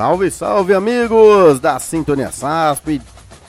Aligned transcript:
Salve, 0.00 0.30
salve 0.30 0.72
amigos 0.72 1.60
da 1.60 1.78
Sintonia 1.78 2.32
SASP, 2.32 3.02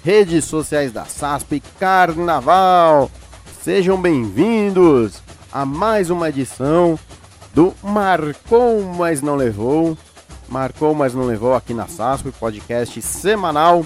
redes 0.04 0.44
sociais 0.44 0.92
da 0.92 1.06
SASP, 1.06 1.64
Carnaval. 1.80 3.10
Sejam 3.62 3.98
bem-vindos 3.98 5.24
a 5.50 5.66
mais 5.66 6.10
uma 6.10 6.28
edição 6.28 7.00
do 7.54 7.74
Marcou, 7.82 8.84
mas 8.84 9.22
não 9.22 9.38
levou. 9.38 9.98
Marcou, 10.50 10.94
mas 10.94 11.14
não 11.14 11.24
levou 11.24 11.54
aqui 11.54 11.74
na 11.74 11.88
SASP, 11.88 12.34
podcast 12.34 13.02
semanal. 13.02 13.86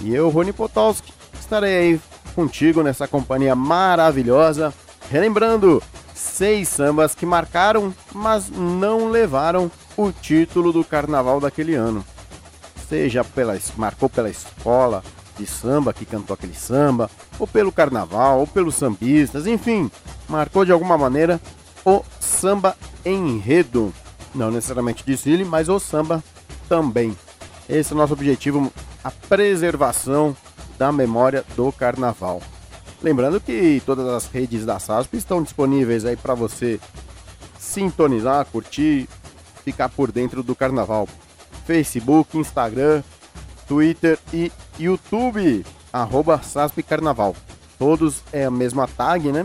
E 0.00 0.14
eu, 0.14 0.28
Rony 0.28 0.52
Potowski, 0.52 1.12
estarei 1.40 1.76
aí 1.76 2.00
contigo 2.36 2.84
nessa 2.84 3.08
companhia 3.08 3.56
maravilhosa, 3.56 4.72
relembrando 5.10 5.82
seis 6.14 6.68
sambas 6.68 7.16
que 7.16 7.26
marcaram, 7.26 7.92
mas 8.14 8.48
não 8.48 9.10
levaram 9.10 9.68
o 9.96 10.12
título 10.12 10.72
do 10.72 10.84
carnaval 10.84 11.40
daquele 11.40 11.74
ano. 11.74 12.04
Seja 12.88 13.24
pela 13.24 13.58
marcou 13.76 14.08
pela 14.08 14.30
escola 14.30 15.02
de 15.38 15.46
samba 15.46 15.92
que 15.92 16.04
cantou 16.04 16.34
aquele 16.34 16.54
samba, 16.54 17.10
ou 17.38 17.46
pelo 17.46 17.72
carnaval, 17.72 18.40
ou 18.40 18.46
pelos 18.46 18.74
sambistas, 18.74 19.46
enfim, 19.46 19.90
marcou 20.28 20.64
de 20.64 20.72
alguma 20.72 20.96
maneira 20.96 21.40
o 21.84 22.02
samba 22.20 22.76
enredo. 23.04 23.92
Não 24.34 24.50
necessariamente 24.50 25.04
desfile, 25.04 25.44
mas 25.44 25.68
o 25.68 25.78
samba 25.78 26.22
também. 26.68 27.16
Esse 27.68 27.92
é 27.92 27.94
o 27.94 27.98
nosso 27.98 28.12
objetivo, 28.12 28.72
a 29.02 29.10
preservação 29.10 30.36
da 30.78 30.92
memória 30.92 31.44
do 31.56 31.70
carnaval. 31.72 32.40
Lembrando 33.02 33.40
que 33.40 33.82
todas 33.84 34.06
as 34.08 34.26
redes 34.26 34.64
da 34.64 34.78
SASP 34.78 35.16
estão 35.16 35.42
disponíveis 35.42 36.04
aí 36.04 36.16
para 36.16 36.34
você 36.34 36.80
sintonizar, 37.58 38.46
curtir, 38.46 39.08
ficar 39.66 39.88
por 39.88 40.12
dentro 40.12 40.44
do 40.44 40.54
carnaval. 40.54 41.08
Facebook, 41.66 42.38
Instagram, 42.38 43.02
Twitter 43.66 44.16
e 44.32 44.52
YouTube, 44.78 45.66
arroba 45.92 46.40
SASP 46.40 46.84
Carnaval. 46.84 47.34
Todos 47.76 48.22
é 48.32 48.44
a 48.44 48.50
mesma 48.50 48.86
tag, 48.86 49.32
né? 49.32 49.44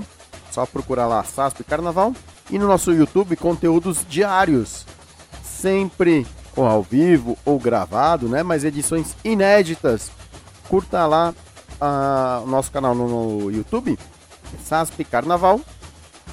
Só 0.51 0.63
procurar 0.67 1.07
lá 1.07 1.23
SASP 1.23 1.63
Carnaval. 1.63 2.13
E 2.51 2.59
no 2.59 2.67
nosso 2.67 2.91
YouTube, 2.91 3.35
conteúdos 3.35 4.05
diários. 4.07 4.85
Sempre 5.43 6.27
ou 6.55 6.67
ao 6.67 6.83
vivo 6.83 7.35
ou 7.43 7.59
gravado, 7.59 8.29
né? 8.29 8.43
Mas 8.43 8.63
edições 8.63 9.15
inéditas. 9.25 10.11
Curta 10.69 11.07
lá 11.07 11.33
o 12.43 12.47
nosso 12.47 12.71
canal 12.71 12.93
no, 12.93 13.07
no 13.07 13.51
YouTube, 13.51 13.97
SASP 14.63 15.03
Carnaval. 15.03 15.59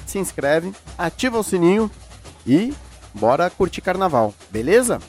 Se 0.05 0.19
inscreve, 0.19 0.73
ativa 0.95 1.39
o 1.39 1.43
sininho 1.43 1.89
e 2.45 2.71
bora 3.13 3.49
curtir 3.49 3.81
carnaval, 3.81 4.33
beleza? 4.49 4.99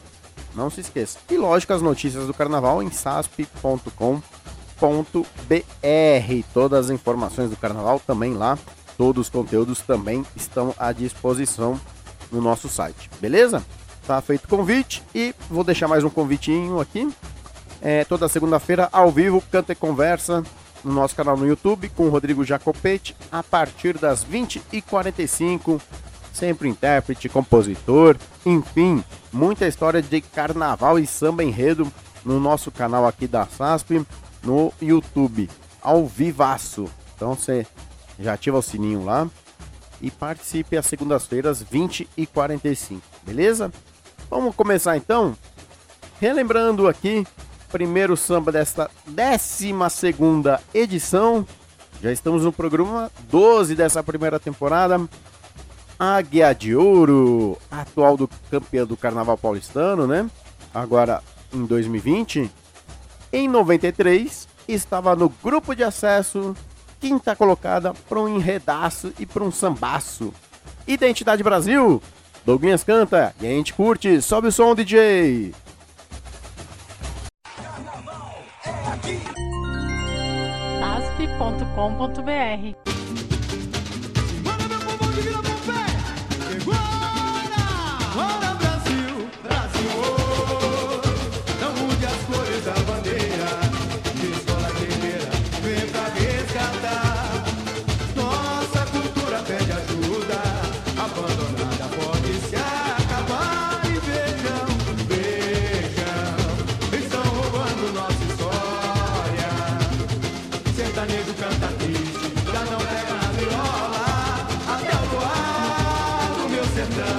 Não 0.54 0.70
se 0.70 0.80
esqueça. 0.80 1.18
E 1.30 1.36
lógico, 1.36 1.72
as 1.72 1.82
notícias 1.82 2.26
do 2.26 2.34
carnaval 2.34 2.82
em 2.82 2.90
sasp.com.br. 2.90 4.04
Todas 6.52 6.86
as 6.86 6.90
informações 6.90 7.50
do 7.50 7.56
carnaval 7.56 8.00
também 8.00 8.34
lá. 8.34 8.58
Todos 8.96 9.26
os 9.26 9.30
conteúdos 9.30 9.80
também 9.80 10.26
estão 10.36 10.74
à 10.78 10.92
disposição 10.92 11.80
no 12.30 12.40
nosso 12.40 12.68
site, 12.68 13.08
beleza? 13.20 13.64
Tá 14.06 14.20
feito 14.20 14.44
o 14.44 14.48
convite 14.48 15.02
e 15.14 15.34
vou 15.48 15.64
deixar 15.64 15.88
mais 15.88 16.04
um 16.04 16.10
convitinho 16.10 16.80
aqui. 16.80 17.08
É, 17.80 18.04
toda 18.04 18.28
segunda-feira, 18.28 18.88
ao 18.92 19.10
vivo, 19.10 19.42
Canta 19.50 19.72
e 19.72 19.76
Conversa 19.76 20.44
no 20.84 20.92
nosso 20.92 21.14
canal 21.14 21.36
no 21.36 21.46
YouTube 21.46 21.88
com 21.90 22.04
o 22.04 22.10
Rodrigo 22.10 22.44
Jacopete 22.44 23.16
a 23.30 23.42
partir 23.42 23.98
das 23.98 24.24
20h45 24.24 25.80
sempre 26.40 26.70
intérprete, 26.70 27.28
compositor, 27.28 28.16
enfim, 28.46 29.04
muita 29.30 29.68
história 29.68 30.00
de 30.00 30.22
carnaval 30.22 30.98
e 30.98 31.06
samba 31.06 31.44
enredo 31.44 31.86
no 32.24 32.40
nosso 32.40 32.70
canal 32.70 33.06
aqui 33.06 33.26
da 33.26 33.46
SASP 33.46 34.02
no 34.42 34.72
YouTube, 34.80 35.50
ao 35.82 36.06
vivaço. 36.06 36.88
Então 37.14 37.34
você 37.34 37.66
já 38.18 38.32
ativa 38.32 38.56
o 38.56 38.62
sininho 38.62 39.04
lá 39.04 39.28
e 40.00 40.10
participe 40.10 40.78
às 40.78 40.86
segundas-feiras, 40.86 41.62
20 41.62 42.08
e 42.16 42.26
45, 42.26 43.02
beleza? 43.22 43.70
Vamos 44.30 44.56
começar 44.56 44.96
então? 44.96 45.36
Relembrando 46.18 46.88
aqui, 46.88 47.26
primeiro 47.70 48.16
samba 48.16 48.50
desta 48.50 48.90
12 49.06 49.90
segunda 49.90 50.58
edição. 50.72 51.46
Já 52.02 52.10
estamos 52.10 52.44
no 52.44 52.52
programa 52.52 53.10
12 53.28 53.74
dessa 53.74 54.02
primeira 54.02 54.40
temporada. 54.40 55.06
Águia 56.00 56.52
de 56.54 56.74
Ouro, 56.74 57.58
atual 57.70 58.16
do 58.16 58.26
campeão 58.50 58.86
do 58.86 58.96
Carnaval 58.96 59.36
Paulistano, 59.36 60.06
né? 60.06 60.30
Agora 60.72 61.22
em 61.52 61.66
2020. 61.66 62.50
Em 63.30 63.46
93, 63.46 64.48
estava 64.66 65.14
no 65.14 65.28
grupo 65.28 65.76
de 65.76 65.84
acesso, 65.84 66.56
quinta 66.98 67.36
colocada 67.36 67.92
para 68.08 68.18
um 68.18 68.34
enredaço 68.34 69.12
e 69.18 69.26
para 69.26 69.44
um 69.44 69.52
sambaço. 69.52 70.32
Identidade 70.86 71.42
Brasil, 71.42 72.02
Douglas 72.46 72.82
canta 72.82 73.34
e 73.38 73.46
a 73.46 73.50
gente 73.50 73.74
curte, 73.74 74.22
sobe 74.22 74.48
o 74.48 74.52
som 74.52 74.74
DJ. 74.74 75.52
asp.com.br 80.82 82.90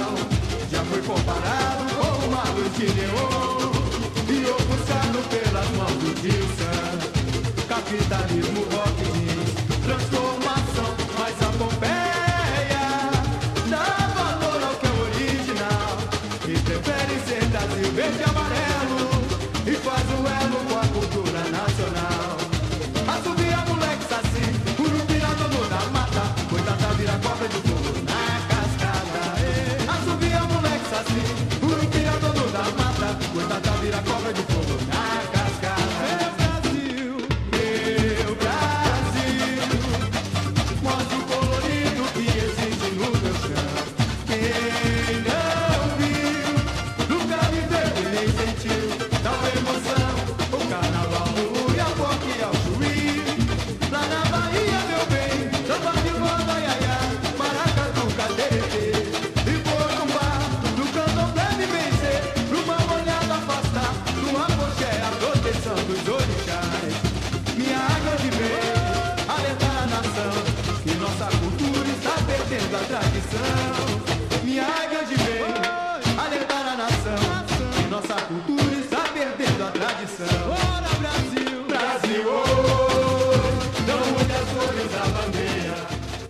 coração 0.02 0.14
já 0.70 0.84
foi 0.84 1.02
comparado 1.02 1.94
com 1.94 2.26
uma 2.26 2.42
luz 2.54 2.76
de 2.76 2.86
neon 2.94 3.72
e 4.28 4.50
ofuscado 4.50 5.18
pelas 5.28 5.68
mãos 5.76 5.92
do 5.92 6.20
Dilson. 6.20 7.66
Capitalismo. 7.68 8.91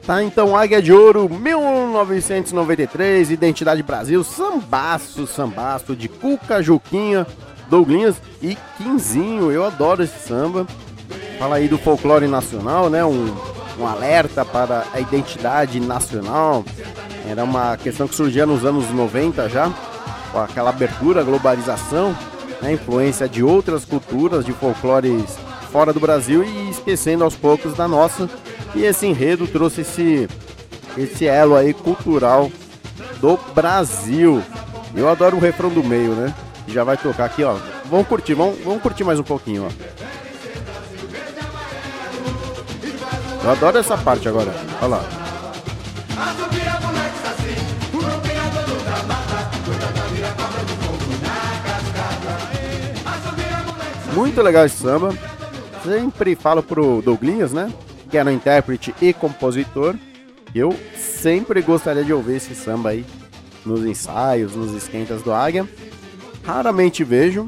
Tá, 0.07 0.23
então 0.23 0.57
Águia 0.57 0.81
de 0.83 0.93
Ouro, 0.93 1.29
1993, 1.29 3.31
Identidade 3.31 3.83
Brasil, 3.85 4.25
sambaço, 4.25 5.29
sambaço 5.29 5.95
de 5.95 6.09
Cuca 6.09 6.61
Juquinha, 6.61 7.25
Douglinhas 7.71 8.17
e 8.43 8.59
Quinzinho. 8.77 9.53
Eu 9.53 9.65
adoro 9.65 10.03
esse 10.03 10.19
samba. 10.27 10.67
Fala 11.39 11.55
aí 11.57 11.69
do 11.69 11.79
folclore 11.79 12.27
nacional, 12.27 12.91
né? 12.91 13.05
Um, 13.05 13.33
um 13.79 13.87
alerta 13.87 14.45
para 14.45 14.85
a 14.93 14.99
identidade 14.99 15.79
nacional. 15.79 16.65
Era 17.29 17.45
uma 17.45 17.77
questão 17.77 18.09
que 18.09 18.17
surgia 18.17 18.45
nos 18.45 18.65
anos 18.65 18.91
90 18.91 19.49
já, 19.49 19.73
com 20.33 20.41
aquela 20.41 20.71
abertura, 20.71 21.23
globalização, 21.23 22.13
né? 22.61 22.73
influência 22.73 23.29
de 23.29 23.45
outras 23.45 23.85
culturas, 23.85 24.45
de 24.45 24.53
folclores 24.53 25.39
fora 25.71 25.93
do 25.93 26.01
Brasil 26.01 26.43
e 26.43 26.71
esquecendo 26.71 27.23
aos 27.23 27.37
poucos 27.37 27.75
da 27.75 27.87
nossa. 27.87 28.29
E 28.75 28.85
esse 28.85 29.07
enredo 29.07 29.47
trouxe 29.47 29.83
esse, 29.83 30.29
esse 30.97 31.27
elo 31.27 31.55
aí 31.55 31.75
cultural 31.75 32.51
do 33.21 33.37
Brasil. 33.55 34.43
Eu 34.95 35.09
adoro 35.09 35.37
o 35.37 35.41
refrão 35.41 35.71
do 35.71 35.85
meio, 35.85 36.13
né? 36.15 36.35
Já 36.67 36.85
vai 36.85 36.97
tocar 36.97 37.27
aqui, 37.27 37.45
ó. 37.45 37.57
Vamos 37.85 38.07
curtir, 38.07 38.35
vamos, 38.35 38.59
vamos 38.65 38.83
curtir 38.83 39.05
mais 39.05 39.19
um 39.19 39.23
pouquinho, 39.23 39.67
ó. 39.67 39.93
Eu 43.45 43.51
adoro 43.51 43.79
essa 43.79 43.99
parte 43.99 44.29
agora. 44.29 44.55
Olha 44.81 44.89
lá. 44.89 45.05
Muito 54.15 54.41
legal 54.43 54.65
esse 54.65 54.77
samba. 54.77 55.15
Sempre 55.85 56.37
falo 56.37 56.63
pro 56.63 57.03
Douglinhas, 57.03 57.53
né? 57.53 57.73
Que 58.13 58.19
era 58.19 58.31
um 58.31 58.33
intérprete 58.33 58.95
e 59.03 59.13
compositor. 59.13 59.97
Eu 60.55 60.79
sempre 60.97 61.63
gostaria 61.63 62.05
de 62.05 62.13
ouvir 62.13 62.37
esse 62.37 62.55
samba 62.55 62.91
aí 62.91 63.05
nos 63.67 63.85
ensaios, 63.85 64.55
nos 64.55 64.73
esquentas 64.75 65.23
do 65.23 65.33
Águia. 65.33 65.69
Raramente 66.45 67.03
vejo, 67.03 67.47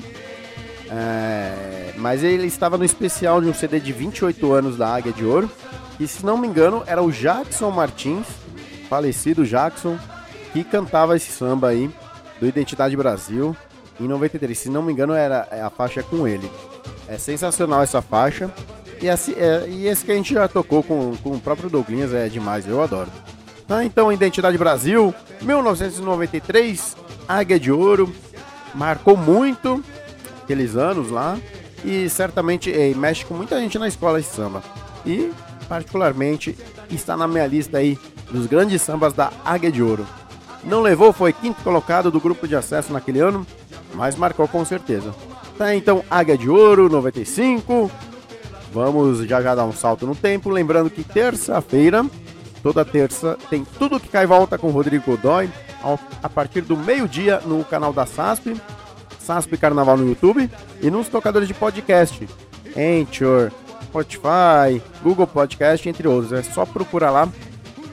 é, 0.90 1.92
mas 1.96 2.24
ele 2.24 2.46
estava 2.46 2.78
no 2.78 2.84
especial 2.84 3.40
de 3.40 3.48
um 3.48 3.54
CD 3.54 3.78
de 3.78 3.92
28 3.92 4.52
anos 4.52 4.76
da 4.76 4.94
Águia 4.94 5.12
de 5.12 5.24
Ouro. 5.24 5.50
E 6.00 6.08
se 6.08 6.24
não 6.24 6.36
me 6.36 6.48
engano, 6.48 6.82
era 6.86 7.02
o 7.02 7.12
Jackson 7.12 7.70
Martins, 7.70 8.26
falecido 8.88 9.44
Jackson, 9.44 9.98
que 10.52 10.64
cantava 10.64 11.16
esse 11.16 11.30
samba 11.30 11.68
aí 11.68 11.90
do 12.40 12.46
Identidade 12.46 12.96
Brasil 12.96 13.56
em 14.00 14.08
93. 14.08 14.56
Se 14.56 14.70
não 14.70 14.82
me 14.82 14.92
engano, 14.92 15.12
era 15.12 15.46
a 15.64 15.70
faixa 15.70 16.02
com 16.02 16.26
ele. 16.26 16.50
É 17.06 17.18
sensacional 17.18 17.82
essa 17.82 18.00
faixa. 18.00 18.50
E 19.04 19.06
esse, 19.06 19.34
é, 19.34 19.66
e 19.68 19.86
esse 19.86 20.02
que 20.02 20.12
a 20.12 20.14
gente 20.14 20.32
já 20.32 20.48
tocou 20.48 20.82
com, 20.82 21.14
com 21.18 21.32
o 21.32 21.38
próprio 21.38 21.68
Douglas 21.68 22.14
é 22.14 22.26
demais, 22.26 22.66
eu 22.66 22.82
adoro. 22.82 23.10
Tá, 23.68 23.84
então, 23.84 24.10
Identidade 24.10 24.56
Brasil, 24.56 25.14
1993, 25.42 26.96
Águia 27.28 27.60
de 27.60 27.70
Ouro, 27.70 28.10
marcou 28.74 29.14
muito 29.14 29.84
aqueles 30.42 30.74
anos 30.74 31.10
lá 31.10 31.38
e 31.84 32.08
certamente 32.08 32.72
é, 32.72 32.94
mexe 32.94 33.26
com 33.26 33.34
muita 33.34 33.60
gente 33.60 33.78
na 33.78 33.88
escola 33.88 34.18
esse 34.18 34.34
samba. 34.34 34.62
E, 35.04 35.30
particularmente, 35.68 36.56
está 36.90 37.14
na 37.14 37.28
minha 37.28 37.46
lista 37.46 37.76
aí 37.76 37.98
dos 38.30 38.46
grandes 38.46 38.80
sambas 38.80 39.12
da 39.12 39.30
Águia 39.44 39.70
de 39.70 39.82
Ouro. 39.82 40.06
Não 40.62 40.80
levou, 40.80 41.12
foi 41.12 41.34
quinto 41.34 41.62
colocado 41.62 42.10
do 42.10 42.18
grupo 42.18 42.48
de 42.48 42.56
acesso 42.56 42.90
naquele 42.90 43.20
ano, 43.20 43.46
mas 43.92 44.16
marcou 44.16 44.48
com 44.48 44.64
certeza. 44.64 45.14
Tá, 45.58 45.74
então, 45.74 46.02
Águia 46.10 46.38
de 46.38 46.48
Ouro, 46.48 46.88
95. 46.88 47.90
Vamos 48.74 49.20
já 49.26 49.40
já 49.40 49.54
dar 49.54 49.64
um 49.64 49.72
salto 49.72 50.06
no 50.06 50.14
tempo, 50.14 50.50
lembrando 50.50 50.90
que 50.90 51.02
terça-feira 51.02 52.04
Toda 52.64 52.82
terça 52.82 53.36
tem 53.50 53.62
tudo 53.78 54.00
que 54.00 54.08
cai 54.08 54.24
volta 54.24 54.56
com 54.56 54.70
Rodrigo 54.70 55.04
Godoy 55.04 55.50
a 56.22 56.28
partir 56.30 56.62
do 56.62 56.78
meio-dia 56.78 57.38
no 57.44 57.62
canal 57.62 57.92
da 57.92 58.06
SASP, 58.06 58.56
SASP 59.18 59.58
Carnaval 59.58 59.98
no 59.98 60.08
YouTube 60.08 60.50
e 60.80 60.90
nos 60.90 61.06
tocadores 61.08 61.46
de 61.46 61.52
podcast, 61.52 62.26
Anchor, 62.74 63.52
Spotify, 63.82 64.82
Google 65.02 65.26
Podcast, 65.26 65.86
entre 65.86 66.08
outros. 66.08 66.32
É 66.32 66.42
só 66.42 66.64
procurar 66.64 67.10
lá. 67.10 67.28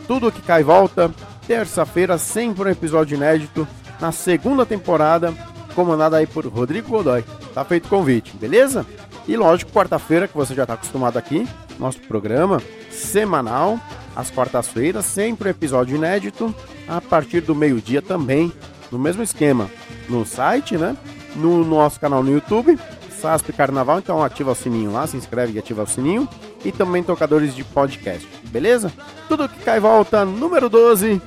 Tudo 0.07 0.31
que 0.31 0.41
cai 0.41 0.63
volta, 0.63 1.11
terça-feira, 1.45 2.17
sempre 2.17 2.69
um 2.69 2.71
episódio 2.71 3.17
inédito 3.17 3.67
na 3.99 4.13
segunda 4.13 4.65
temporada, 4.65 5.33
comandada 5.75 6.15
aí 6.15 6.25
por 6.25 6.47
Rodrigo 6.47 6.87
Godoy. 6.87 7.25
Tá 7.53 7.65
feito 7.65 7.87
o 7.87 7.89
convite, 7.89 8.37
beleza? 8.37 8.85
E 9.27 9.37
lógico, 9.37 9.71
quarta-feira, 9.71 10.27
que 10.27 10.35
você 10.35 10.53
já 10.53 10.63
está 10.63 10.73
acostumado 10.73 11.17
aqui, 11.17 11.47
nosso 11.79 11.99
programa 12.01 12.61
semanal 12.89 13.79
às 14.15 14.29
quartas-feiras, 14.29 15.05
sempre 15.05 15.47
um 15.47 15.51
episódio 15.51 15.95
inédito, 15.95 16.53
a 16.87 16.99
partir 16.99 17.41
do 17.41 17.55
meio-dia 17.55 18.01
também, 18.01 18.51
no 18.91 18.99
mesmo 18.99 19.23
esquema, 19.23 19.69
no 20.09 20.25
site, 20.25 20.77
né? 20.77 20.97
No 21.35 21.63
nosso 21.63 21.99
canal 21.99 22.21
no 22.21 22.31
YouTube, 22.31 22.77
SASP 23.21 23.53
Carnaval, 23.53 23.99
então 23.99 24.21
ativa 24.21 24.51
o 24.51 24.55
sininho 24.55 24.91
lá, 24.91 25.07
se 25.07 25.15
inscreve 25.15 25.53
e 25.53 25.59
ativa 25.59 25.83
o 25.83 25.87
sininho, 25.87 26.27
e 26.65 26.71
também 26.71 27.03
tocadores 27.03 27.55
de 27.55 27.63
podcast, 27.63 28.27
beleza? 28.49 28.91
Tudo 29.29 29.47
que 29.47 29.59
cai 29.63 29.79
volta, 29.79 30.25
número 30.25 30.67
12, 30.67 31.21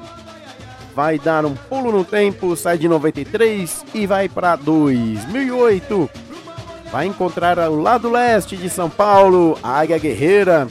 vai 0.95 1.19
dar 1.19 1.47
um 1.47 1.55
pulo 1.55 1.91
no 1.91 2.05
tempo, 2.05 2.55
sai 2.57 2.77
de 2.77 2.89
93 2.89 3.85
e 3.95 4.07
vai 4.07 4.29
para 4.29 4.57
2008. 4.57 6.11
Vai 6.95 7.07
encontrar 7.07 7.59
ao 7.59 7.75
lado 7.75 8.09
leste 8.09 8.57
de 8.57 8.71
São 8.71 8.89
Paulo 8.89 9.59
a 9.65 9.81
Águia 9.81 9.99
Guerreira, 9.99 10.69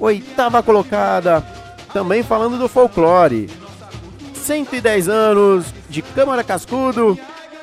oitava 0.00 0.62
colocada, 0.62 1.46
também 1.92 2.22
falando 2.22 2.58
do 2.58 2.66
folclore. 2.66 3.50
110 4.32 5.06
anos 5.06 5.66
de 5.90 6.00
Câmara 6.00 6.42
Cascudo, 6.42 7.18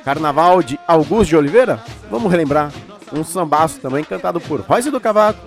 Carnaval 0.06 0.62
de 0.62 0.80
Augusto 0.88 1.30
de 1.30 1.38
Oliveira. 1.38 1.84
Vamos 2.12 2.32
relembrar 2.32 2.72
um 3.12 3.24
sambaço 3.24 3.80
também 3.80 4.04
cantado 4.04 4.40
por 4.40 4.62
Royce 4.62 4.92
do 4.92 5.02
Cavaco. 5.02 5.40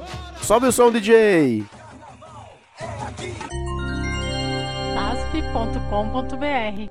Sobe 0.42 0.66
o 0.66 0.73
som, 0.73 0.90
DJ! 0.90 1.64
asp.com.br 4.96 6.90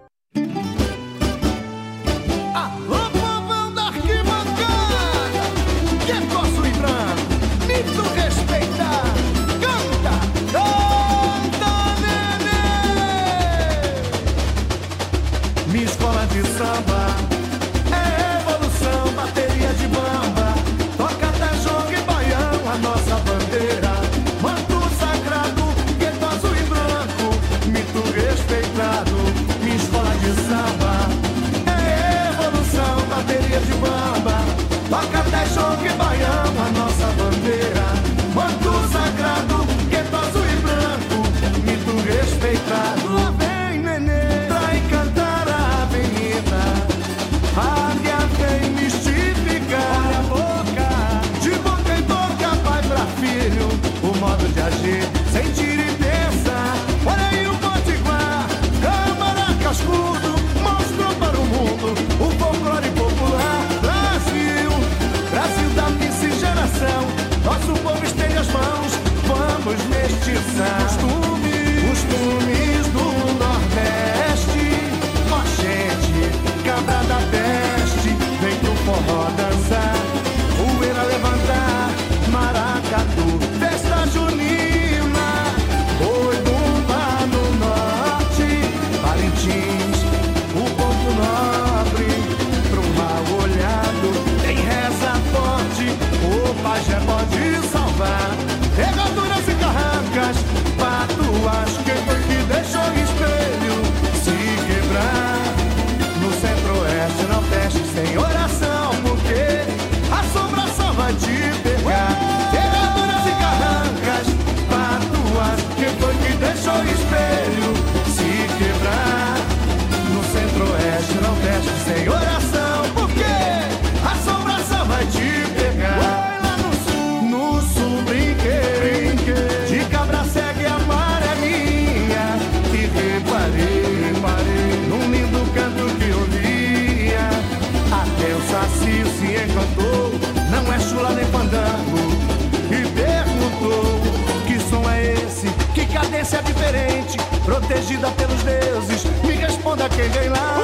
vem 150.10 150.30
lá. 150.30 150.55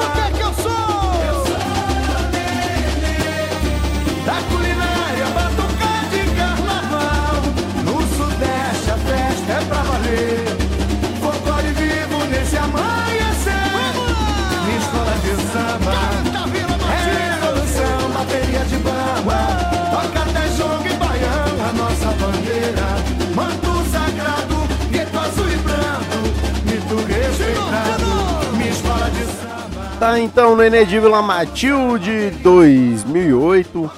Tá 30.02 30.18
então, 30.18 30.56
de 30.56 30.98
Vila 30.98 31.22
Matilde 31.22 32.30
2008. 32.42 33.88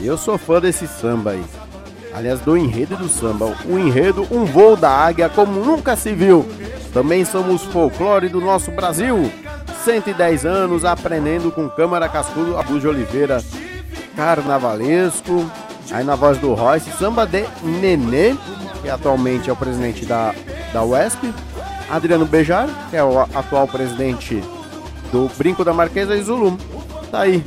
Eu 0.00 0.18
sou 0.18 0.36
fã 0.36 0.60
desse 0.60 0.88
samba 0.88 1.30
aí. 1.30 1.44
Aliás, 2.12 2.40
do 2.40 2.56
enredo 2.56 2.96
do 2.96 3.08
samba. 3.08 3.54
O 3.64 3.78
enredo, 3.78 4.26
um 4.32 4.44
voo 4.44 4.76
da 4.76 4.90
águia 4.90 5.28
como 5.28 5.64
nunca 5.64 5.94
se 5.94 6.12
viu. 6.14 6.44
Também 6.92 7.24
somos 7.24 7.62
folclore 7.62 8.28
do 8.28 8.40
nosso 8.40 8.72
Brasil. 8.72 9.30
110 9.84 10.44
anos 10.44 10.84
aprendendo 10.84 11.52
com 11.52 11.70
Câmara 11.70 12.08
Cascudo, 12.08 12.56
Abu 12.56 12.80
de 12.80 12.88
Oliveira, 12.88 13.40
carnavalesco. 14.16 15.48
Aí 15.92 16.02
na 16.02 16.16
voz 16.16 16.38
do 16.38 16.54
Royce, 16.54 16.90
samba 16.90 17.24
de 17.24 17.44
Nenê, 17.62 18.34
que 18.82 18.90
atualmente 18.90 19.48
é 19.48 19.52
o 19.52 19.56
presidente 19.56 20.04
da, 20.04 20.34
da 20.72 20.82
UESP. 20.82 21.32
Adriano 21.88 22.26
Bejar, 22.26 22.68
que 22.90 22.96
é 22.96 23.04
o 23.04 23.20
atual 23.20 23.68
presidente 23.68 24.42
do 25.12 25.28
Brinco 25.36 25.64
da 25.64 25.72
Marquesa 25.72 26.16
e 26.16 26.22
Zulu. 26.22 26.56
Tá 27.10 27.20
aí. 27.20 27.44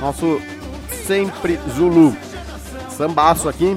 Nosso 0.00 0.40
sempre 1.06 1.58
Zulu. 1.76 2.16
Sambaço 2.96 3.48
aqui. 3.48 3.76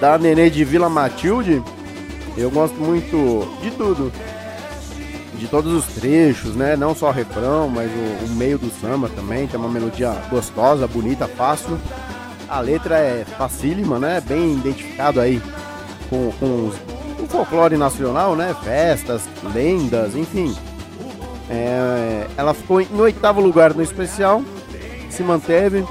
Da 0.00 0.18
Nenê 0.18 0.50
de 0.50 0.64
Vila 0.64 0.88
Matilde. 0.90 1.62
Eu 2.36 2.50
gosto 2.50 2.74
muito 2.74 3.48
de 3.62 3.70
tudo. 3.70 4.12
De 5.38 5.46
todos 5.46 5.72
os 5.72 5.86
trechos, 5.94 6.54
né? 6.56 6.76
Não 6.76 6.94
só 6.94 7.08
o 7.08 7.12
refrão, 7.12 7.68
mas 7.68 7.90
o, 7.90 8.24
o 8.24 8.28
meio 8.36 8.58
do 8.58 8.70
samba 8.80 9.08
também. 9.08 9.46
Tem 9.46 9.58
uma 9.60 9.68
melodia 9.68 10.10
gostosa, 10.30 10.86
bonita, 10.86 11.28
fácil. 11.28 11.78
A 12.48 12.60
letra 12.60 12.98
é 12.98 13.24
facílima, 13.38 13.98
né? 13.98 14.20
Bem 14.20 14.54
identificado 14.54 15.20
aí 15.20 15.40
com, 16.08 16.32
com 16.38 16.66
os- 16.68 16.76
o 17.22 17.26
folclore 17.28 17.76
nacional, 17.76 18.34
né? 18.36 18.54
Festas, 18.62 19.22
lendas, 19.54 20.14
enfim. 20.14 20.54
É, 21.48 22.26
ela 22.36 22.52
ficou 22.54 22.80
em 22.80 23.00
oitavo 23.00 23.40
lugar 23.40 23.74
no 23.74 23.82
especial, 23.82 24.42
se 25.10 25.22
manteve. 25.22 25.84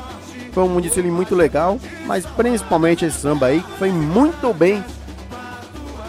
Foi 0.52 0.64
um 0.64 0.80
desfile 0.80 1.12
muito 1.12 1.36
legal, 1.36 1.78
mas 2.06 2.26
principalmente 2.26 3.04
esse 3.04 3.20
samba 3.20 3.48
aí, 3.48 3.64
foi 3.78 3.92
muito 3.92 4.54
bem 4.54 4.84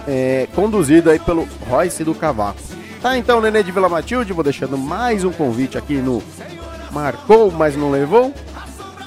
é, 0.07 0.47
conduzido 0.55 1.11
aí 1.11 1.19
pelo 1.19 1.49
Royce 1.69 2.05
do 2.05 2.15
Cavaco. 2.15 2.61
Tá 3.03 3.19
então, 3.19 3.41
Nenê 3.41 3.63
de 3.63 3.73
Vila 3.73 3.89
Matilde, 3.89 4.33
vou 4.33 4.45
deixando 4.45 4.79
mais 4.79 5.25
um 5.25 5.33
convite 5.33 5.77
aqui 5.77 5.95
no 5.95 6.23
Marcou, 6.91 7.51
mas 7.51 7.77
não 7.77 7.91
levou. 7.91 8.33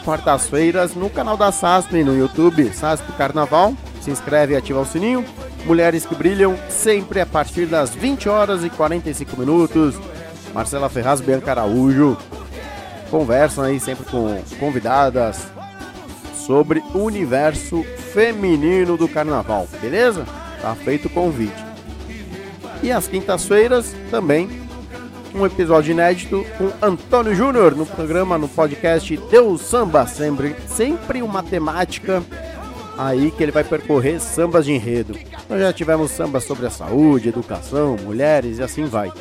Quartas-feiras 0.06 0.96
no 0.96 1.10
canal 1.10 1.36
da 1.36 1.52
SASP, 1.52 2.04
no 2.04 2.18
YouTube, 2.18 2.72
SASP 2.74 3.12
Carnaval. 3.18 3.74
Se 4.02 4.12
inscreve 4.12 4.54
e 4.54 4.58
ativa 4.58 4.80
o 4.80 4.86
sininho. 4.86 5.26
Mulheres 5.66 6.06
que 6.06 6.16
brilham 6.16 6.56
sempre 6.70 7.20
a 7.20 7.26
partir 7.26 7.66
das 7.66 7.94
20 7.94 8.30
horas 8.30 8.64
e 8.64 8.70
45 8.70 9.38
minutos. 9.38 9.96
Marcela 10.54 10.90
Ferraz, 10.90 11.22
Bianca 11.22 11.52
Araújo 11.52 12.18
conversam 13.10 13.64
aí 13.64 13.80
sempre 13.80 14.06
com 14.06 14.42
convidadas 14.60 15.48
sobre 16.36 16.84
o 16.94 17.00
universo 17.00 17.84
feminino 18.14 18.98
do 18.98 19.08
carnaval, 19.08 19.68
beleza? 19.82 20.26
Tá 20.62 20.76
feito 20.76 21.08
o 21.08 21.10
convite. 21.10 21.66
E 22.82 22.92
às 22.92 23.08
quintas-feiras 23.08 23.96
também 24.10 24.50
um 25.34 25.46
episódio 25.46 25.92
inédito 25.92 26.46
com 26.58 26.72
Antônio 26.86 27.36
Júnior 27.36 27.76
no 27.76 27.86
programa, 27.86 28.38
no 28.38 28.48
podcast 28.48 29.16
Deus 29.30 29.62
Samba, 29.62 30.08
sempre, 30.08 30.56
sempre 30.68 31.22
uma 31.22 31.44
temática 31.44 32.24
aí 32.98 33.32
que 33.32 33.44
ele 33.44 33.52
vai 33.52 33.64
percorrer 33.64 34.20
sambas 34.20 34.66
de 34.66 34.74
enredo. 34.74 35.18
Nós 35.48 35.60
já 35.60 35.72
tivemos 35.72 36.12
sambas 36.12 36.44
sobre 36.44 36.66
a 36.66 36.70
saúde, 36.70 37.30
educação, 37.30 37.96
mulheres 38.04 38.58
e 38.58 38.64
assim 38.64 38.86
vai. 38.86 39.12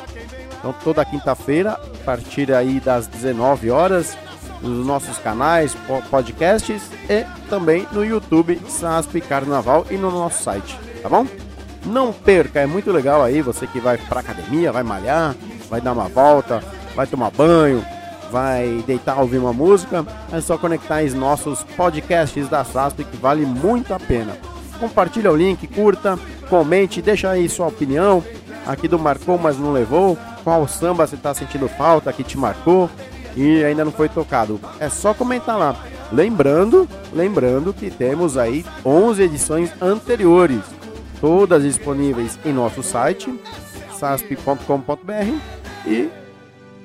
Então 0.59 0.73
toda 0.83 1.03
quinta-feira, 1.05 1.71
a 1.71 2.03
partir 2.05 2.53
aí 2.53 2.79
das 2.79 3.07
19 3.07 3.71
horas, 3.71 4.17
nos 4.61 4.85
nossos 4.85 5.17
canais, 5.17 5.73
po- 5.87 6.01
podcasts 6.09 6.81
e 7.09 7.25
também 7.49 7.87
no 7.93 8.03
YouTube 8.05 8.59
SASP 8.67 9.21
Carnaval 9.21 9.85
e 9.89 9.95
no 9.95 10.11
nosso 10.11 10.43
site, 10.43 10.77
tá 11.01 11.07
bom? 11.09 11.25
Não 11.85 12.11
perca, 12.11 12.59
é 12.59 12.65
muito 12.65 12.91
legal 12.91 13.23
aí, 13.23 13.41
você 13.41 13.65
que 13.65 13.79
vai 13.79 13.97
pra 13.97 14.19
academia, 14.19 14.71
vai 14.71 14.83
malhar, 14.83 15.33
vai 15.69 15.79
dar 15.79 15.93
uma 15.93 16.09
volta, 16.09 16.61
vai 16.93 17.07
tomar 17.07 17.31
banho, 17.31 17.81
vai 18.29 18.83
deitar 18.85 19.17
ouvir 19.21 19.37
uma 19.37 19.53
música, 19.53 20.05
é 20.33 20.41
só 20.41 20.57
conectar 20.57 21.03
os 21.05 21.13
nossos 21.13 21.63
podcasts 21.77 22.49
da 22.49 22.65
SASP 22.65 23.05
que 23.05 23.15
vale 23.15 23.45
muito 23.45 23.93
a 23.93 23.99
pena. 23.99 24.33
Compartilha 24.77 25.31
o 25.31 25.35
link, 25.37 25.65
curta, 25.67 26.19
comente, 26.49 27.01
deixa 27.01 27.29
aí 27.29 27.47
sua 27.47 27.67
opinião 27.67 28.21
aqui 28.67 28.87
do 28.89 28.99
Marcou, 28.99 29.37
mas 29.37 29.57
não 29.57 29.71
levou, 29.71 30.17
qual 30.49 30.67
samba 30.67 31.05
você 31.05 31.15
tá 31.15 31.31
sentindo 31.31 31.67
falta 31.69 32.11
que 32.11 32.23
te 32.23 32.35
marcou 32.35 32.89
e 33.37 33.63
ainda 33.63 33.85
não 33.85 33.91
foi 33.91 34.09
tocado. 34.09 34.59
É 34.79 34.89
só 34.89 35.13
comentar 35.13 35.55
lá. 35.59 35.75
Lembrando, 36.11 36.89
lembrando 37.13 37.71
que 37.71 37.91
temos 37.91 38.35
aí 38.35 38.65
11 38.83 39.21
edições 39.21 39.71
anteriores, 39.79 40.61
todas 41.21 41.61
disponíveis 41.61 42.39
em 42.43 42.51
nosso 42.51 42.81
site 42.81 43.31
sasp.com.br 43.93 45.37
e 45.85 46.09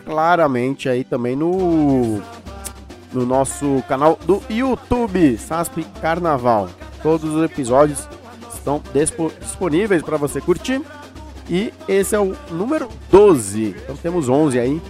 claramente 0.04 0.86
aí 0.90 1.04
também 1.04 1.34
no 1.34 2.20
no 3.14 3.24
nosso 3.24 3.82
canal 3.88 4.18
do 4.26 4.42
YouTube 4.50 5.38
SASP 5.38 5.84
Carnaval. 6.02 6.68
Todos 7.02 7.32
os 7.32 7.42
episódios 7.44 8.06
estão 8.52 8.82
dispo- 8.92 9.32
disponíveis 9.40 10.02
para 10.02 10.16
você 10.18 10.38
curtir. 10.40 10.82
E 11.48 11.72
esse 11.88 12.14
é 12.14 12.18
o 12.18 12.34
número 12.50 12.88
12. 13.10 13.76
Então 13.82 13.96
temos 13.96 14.28
11 14.28 14.58
aí 14.58 14.82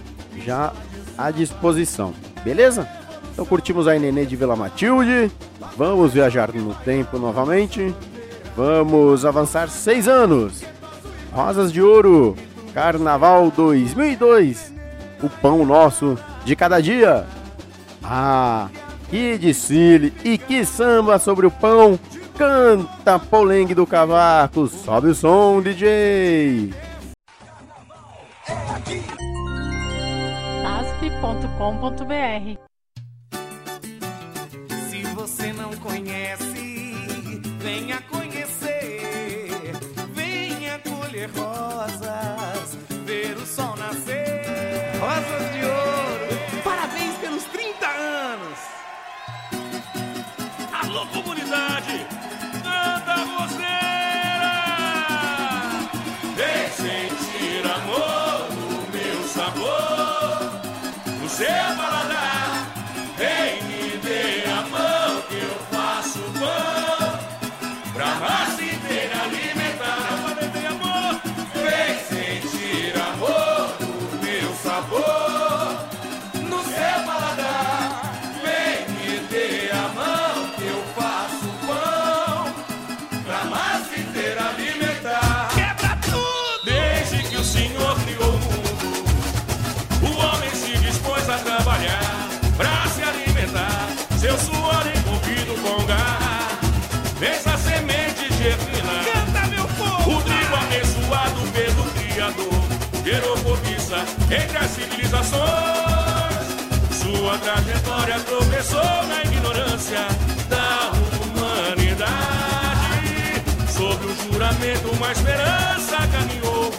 já 0.45 0.73
à 1.17 1.31
disposição. 1.31 2.13
Beleza? 2.43 2.87
Então 3.33 3.45
curtimos 3.45 3.87
aí 3.87 3.99
Nenê 3.99 4.25
de 4.25 4.35
Vila 4.35 4.55
Matilde. 4.55 5.31
Vamos 5.77 6.13
viajar 6.13 6.53
no 6.53 6.73
tempo 6.73 7.17
novamente. 7.19 7.93
Vamos 8.55 9.25
avançar 9.25 9.69
seis 9.69 10.07
anos. 10.07 10.63
Rosas 11.33 11.73
de 11.73 11.81
Ouro, 11.81 12.35
Carnaval 12.73 13.51
2002. 13.51 14.73
O 15.21 15.29
pão 15.29 15.65
nosso 15.65 16.17
de 16.45 16.55
cada 16.55 16.79
dia. 16.79 17.25
Ah, 18.01 18.69
que 19.09 19.37
desfile 19.37 20.13
e 20.23 20.37
que 20.37 20.65
samba 20.65 21.19
sobre 21.19 21.45
o 21.45 21.51
pão. 21.51 21.99
Canta 22.37 23.17
Polengue 23.17 23.73
do 23.73 23.87
Cavaco, 23.87 24.67
sobe 24.67 25.07
o 25.07 25.15
som, 25.15 25.61
DJ. 25.61 26.73
asp.com.br 30.65 32.64
no 61.47 61.94
entre 104.31 104.57
as 104.57 104.71
civilizações. 104.71 105.45
Sua 106.91 107.37
trajetória 107.37 108.19
tropeçou 108.21 109.03
na 109.07 109.23
ignorância 109.23 110.07
da 110.49 110.91
humanidade. 111.21 112.15
Sob 113.69 114.05
o 114.05 114.15
juramento, 114.31 114.89
uma 114.91 115.11
esperança 115.11 115.97
caminhou 116.11 116.71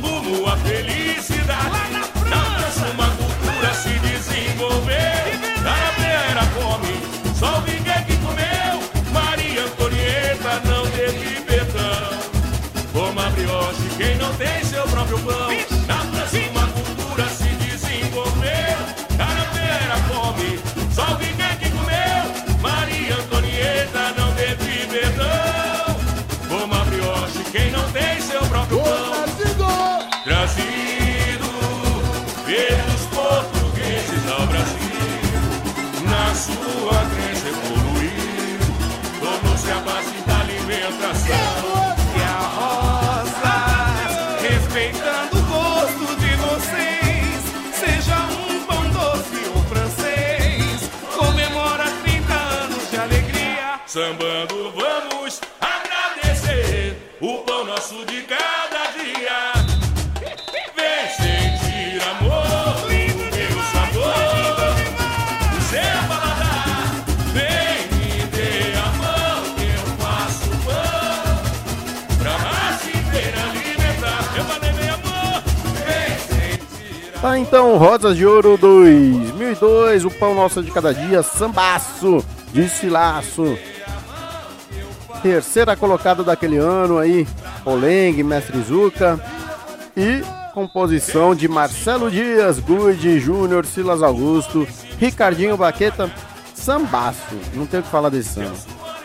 rumo 0.00 0.46
à 0.48 0.56
felicidade. 0.58 1.92
Na 1.92 2.02
França, 2.02 2.86
uma 2.94 3.10
cultura 3.16 3.74
se 3.74 3.98
desenvolveu. 3.98 5.31
Sambando 53.92 54.72
vamos 54.72 55.38
agradecer 55.60 56.96
o 57.20 57.40
pão 57.40 57.66
nosso 57.66 58.06
de 58.06 58.22
cada 58.22 58.90
dia. 58.92 59.52
Vem 60.74 61.10
sentir 61.10 62.00
amor, 62.08 62.88
meu 62.88 63.62
sabor, 63.70 64.72
o 65.54 65.60
seu 65.68 66.08
paladar. 66.08 67.04
Vem 67.34 67.84
me 67.98 68.24
dê 68.28 68.72
a 68.78 68.88
mão 68.96 69.44
eu 69.60 69.84
faço 69.98 70.48
pão 70.64 71.36
pra. 72.16 72.34
Eu 74.38 74.44
meu 74.72 74.94
amor, 74.94 75.42
vem 75.84 76.18
sentir 76.18 77.20
Tá 77.20 77.38
então, 77.38 77.76
Rosas 77.76 78.16
de 78.16 78.24
Ouro 78.24 78.56
2002, 78.56 80.06
o 80.06 80.10
pão 80.12 80.34
nosso 80.34 80.62
de 80.62 80.70
cada 80.70 80.94
dia, 80.94 81.22
sambaço, 81.22 82.24
desfilaço. 82.54 83.58
Terceira 85.22 85.76
colocada 85.76 86.24
daquele 86.24 86.56
ano 86.58 86.98
aí, 86.98 87.26
Olengue, 87.64 88.22
Mestre 88.24 88.60
Zuca. 88.62 89.20
E 89.96 90.22
composição 90.54 91.34
de 91.34 91.46
Marcelo 91.48 92.10
Dias, 92.10 92.58
Guide, 92.58 93.20
Júnior, 93.20 93.64
Silas 93.66 94.02
Augusto, 94.02 94.66
Ricardinho 94.98 95.56
Baqueta, 95.56 96.10
sambaço. 96.54 97.34
Não 97.54 97.66
tem 97.66 97.80
o 97.80 97.82
que 97.82 97.88
falar 97.90 98.08
desse 98.08 98.30
samba. 98.30 98.52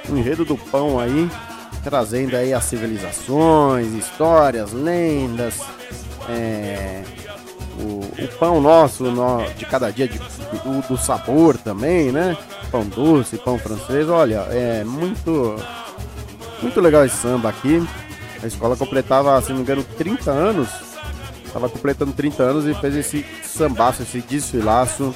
O 0.10 0.18
enredo 0.18 0.44
do 0.46 0.58
pão 0.58 1.00
aí, 1.00 1.30
trazendo 1.84 2.36
aí 2.36 2.54
as 2.54 2.64
civilizações, 2.64 3.94
histórias, 3.94 4.72
lendas, 4.72 5.56
é, 6.30 7.04
o, 7.80 8.24
o 8.24 8.28
pão 8.40 8.60
nosso 8.62 9.04
no- 9.06 9.46
de 9.58 9.66
cada 9.66 9.92
dia, 9.92 10.08
de, 10.08 10.18
do, 10.18 10.88
do 10.88 10.98
sabor 10.98 11.58
também, 11.58 12.12
né? 12.12 12.36
Pão 12.72 12.86
doce, 12.86 13.38
pão 13.38 13.60
francês, 13.60 14.08
olha, 14.10 14.46
é 14.52 14.84
muito, 14.86 15.56
muito 16.62 16.80
legal 16.82 17.06
esse 17.06 17.16
samba 17.18 17.50
aqui. 17.50 17.86
A 18.42 18.48
escola 18.48 18.76
completava, 18.76 19.40
se 19.42 19.50
não 19.50 19.58
me 19.58 19.62
engano, 19.64 19.84
30 19.98 20.32
anos. 20.32 20.70
Tava 21.52 21.70
completando 21.70 22.12
30 22.12 22.44
anos 22.44 22.66
e 22.66 22.74
fez 22.76 22.96
esse 22.96 23.26
sambaço, 23.44 24.04
esse 24.04 24.20
desfilaço. 24.22 25.14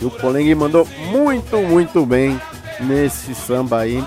E 0.00 0.04
o 0.04 0.10
Polengue 0.10 0.54
mandou 0.54 0.86
muito, 1.10 1.56
muito 1.58 2.04
bem 2.04 2.40
nesse 2.80 3.34
samba 3.34 3.80
aí, 3.80 4.04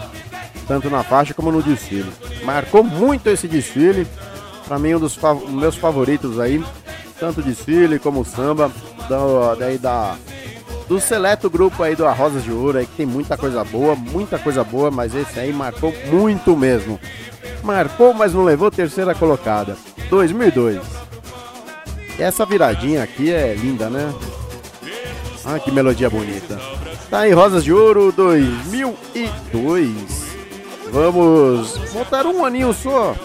tanto 0.68 0.90
na 0.90 1.04
faixa 1.04 1.34
como 1.34 1.52
no 1.52 1.62
desfile. 1.62 2.12
Marcou 2.44 2.84
muito 2.84 3.28
esse 3.28 3.48
desfile. 3.48 4.08
Pra 4.68 4.80
mim, 4.80 4.94
um 4.94 5.00
dos 5.00 5.16
fav- 5.16 5.50
meus 5.50 5.76
favoritos 5.76 6.40
aí, 6.40 6.64
tanto 7.20 7.42
o 7.42 7.44
desfile 7.44 8.00
como 8.00 8.22
o 8.22 8.26
samba, 8.26 8.72
da, 9.10 9.56
daí 9.56 9.78
da, 9.78 10.16
do 10.92 11.00
seleto 11.00 11.50
grupo 11.50 11.82
aí 11.84 11.96
do 11.96 12.06
Arrosas 12.06 12.44
de 12.44 12.52
Ouro, 12.52 12.78
aí, 12.78 12.86
que 12.86 12.98
tem 12.98 13.06
muita 13.06 13.38
coisa 13.38 13.64
boa, 13.64 13.96
muita 13.96 14.38
coisa 14.38 14.62
boa, 14.62 14.92
mas 14.92 15.16
esse 15.16 15.40
aí 15.40 15.54
marcou 15.54 15.94
muito 16.08 16.58
mesmo. 16.58 17.00
Marcou, 17.64 18.14
mas 18.14 18.34
não 18.34 18.44
levou 18.44 18.70
terceira 18.70 19.16
colocada. 19.16 19.78
2002. 20.10 20.82
Essa 22.20 22.46
viradinha 22.46 23.04
aqui 23.04 23.32
é 23.32 23.54
linda, 23.54 23.90
né? 23.90 24.14
Ah, 25.46 25.58
que 25.60 25.72
melodia 25.72 26.10
bonita. 26.10 26.60
Tá 27.10 27.20
aí, 27.20 27.32
Rosas 27.32 27.64
de 27.64 27.72
Ouro 27.72 28.12
2002. 28.12 29.92
Vamos 30.92 31.78
voltar 31.94 32.26
um 32.26 32.44
aninho 32.44 32.74
só. 32.74 33.16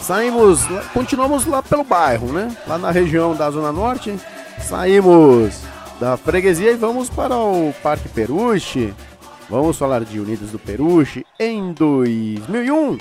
Saímos, 0.00 0.62
continuamos 0.92 1.46
lá 1.46 1.62
pelo 1.62 1.84
bairro, 1.84 2.32
né? 2.32 2.50
Lá 2.66 2.76
na 2.76 2.90
região 2.90 3.36
da 3.36 3.48
Zona 3.52 3.70
Norte. 3.70 4.18
Saímos 4.60 5.67
da 6.00 6.16
freguesia 6.16 6.72
e 6.72 6.76
vamos 6.76 7.10
para 7.10 7.36
o 7.36 7.74
Parque 7.82 8.08
Peruche. 8.08 8.94
Vamos 9.48 9.78
falar 9.78 10.04
de 10.04 10.20
Unidos 10.20 10.50
do 10.50 10.58
Peruche 10.58 11.24
em 11.38 11.72
2001. 11.72 12.98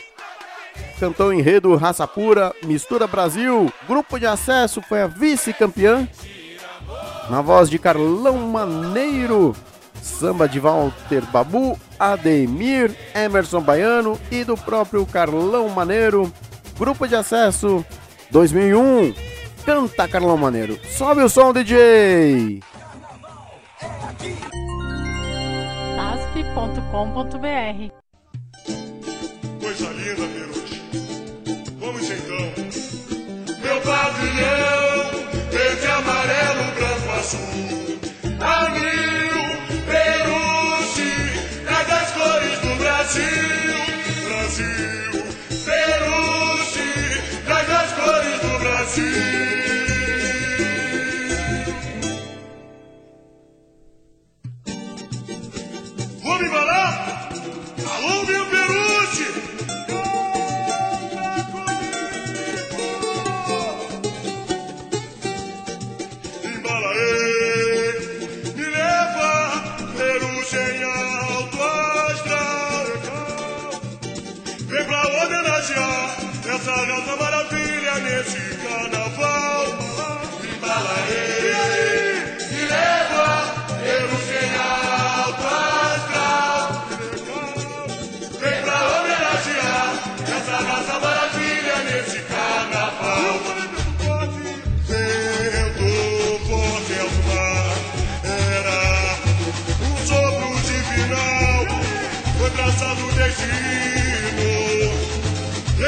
Cantou 1.00 1.34
enredo 1.34 1.76
Raça 1.76 2.08
Pura, 2.08 2.54
Mistura 2.64 3.06
Brasil. 3.06 3.72
Grupo 3.88 4.20
de 4.20 4.26
acesso 4.26 4.82
foi 4.82 5.02
a 5.02 5.08
vice-campeã. 5.08 6.08
Na 7.30 7.42
voz 7.42 7.70
de 7.70 7.78
Carlão 7.78 8.38
Maneiro. 8.48 9.56
Samba 10.02 10.48
de 10.48 10.60
Walter 10.60 11.22
Babu, 11.32 11.78
Ademir, 12.00 12.96
Emerson 13.14 13.62
Baiano 13.62 14.18
e 14.32 14.44
do 14.44 14.56
próprio 14.56 15.06
Carlão 15.06 15.68
Maneiro. 15.70 16.32
Grupo 16.80 17.08
de 17.08 17.16
acesso 17.16 17.86
2001. 18.32 19.14
Canta 19.66 20.08
Carlão 20.08 20.38
Maneiro. 20.38 20.80
Sobe 20.98 21.22
o 21.22 21.30
som, 21.30 21.52
DJ. 21.52 22.62
asp.com.br 26.58 27.91
Coisa 29.62 29.89
linda, 29.89 30.28
Peruche. 30.34 30.82
Vamos 31.80 32.10
então. 32.10 32.52
Meu 33.62 33.82
pavilhão, 33.82 35.06
verde, 35.52 35.86
amarelo, 35.86 36.63
branco, 36.76 37.10
azul. 37.20 37.39
Anil, 38.41 38.97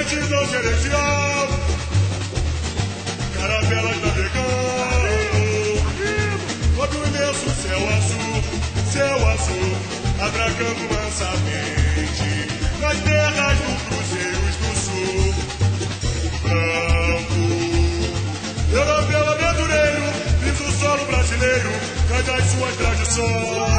Corinthians 0.09 0.29
não 0.31 0.45
gerencial. 0.47 1.47
Caravelas 3.35 4.01
navegando. 4.01 4.49
Todo 6.75 6.97
o 6.97 7.07
imenso 7.07 7.49
céu 7.61 7.89
azul, 7.89 8.43
céu 8.91 9.27
azul. 9.27 9.77
atracando 10.19 10.81
mansamente 10.91 12.29
nas 12.81 12.97
terras 13.01 13.57
do 13.59 13.71
Cruzeiros 13.85 14.55
do 14.55 14.71
Sul. 14.79 15.33
Branco, 16.41 17.41
europeu 18.73 19.23
aventureiro, 19.29 20.03
fiz 20.43 20.59
o 20.59 20.71
solo 20.79 21.05
brasileiro, 21.05 21.69
cai 22.09 22.19
as 22.35 22.45
suas 22.51 22.75
tradições. 22.77 23.78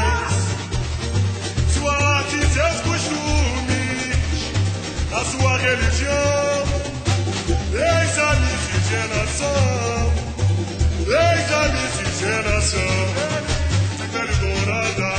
Religião, 5.61 6.65
desde 7.71 8.21
a 8.21 8.35
miscigenação, 8.35 10.13
desde 11.07 11.55
a 11.55 11.69
miscigenação. 11.69 12.91
De 13.97 14.07
pele 14.09 14.35
dourada, 14.41 15.11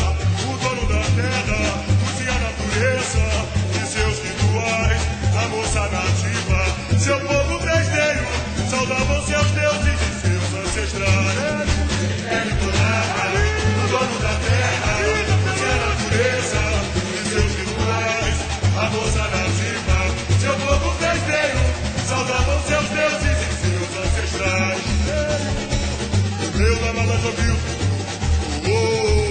o 0.47 0.57
dono 0.57 0.83
da 0.87 1.01
terra, 1.15 1.61
cozinha 2.03 2.33
a 2.33 2.39
natureza 2.39 3.25
e 3.75 3.81
seus 3.85 4.17
rituais. 4.19 5.01
A 5.31 5.47
moça 5.47 5.81
nativa, 5.89 6.61
seu 6.99 7.19
povo 7.21 7.59
festeiro, 7.59 8.27
saudavam 8.69 9.19
seus 9.25 9.49
deuses 9.51 9.99
e 10.01 10.11
seus 10.21 10.49
ancestrais. 10.65 11.69
De 11.99 12.07
pele 12.23 12.53
dourada, 12.55 13.25
o 13.77 13.87
dono 13.89 14.17
da 14.19 14.33
terra, 14.45 14.80
Deus 27.21 27.25
amado 27.25 27.27
ouviu 27.27 27.55
Oh, 28.63 29.30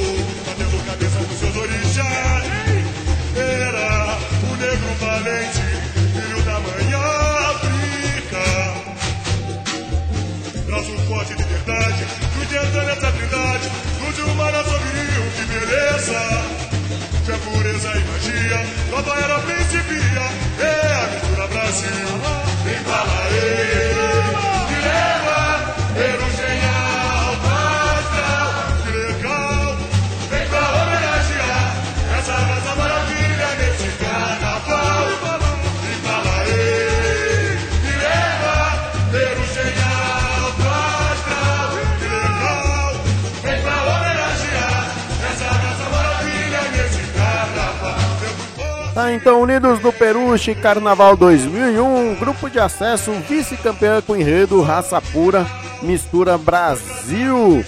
Peruche 50.40 50.54
Carnaval 50.54 51.18
2001, 51.18 52.14
grupo 52.14 52.48
de 52.48 52.58
acesso, 52.58 53.12
vice-campeã 53.28 54.00
com 54.00 54.16
enredo 54.16 54.62
Raça 54.62 54.98
Pura, 54.98 55.46
mistura 55.82 56.38
Brasil. 56.38 57.62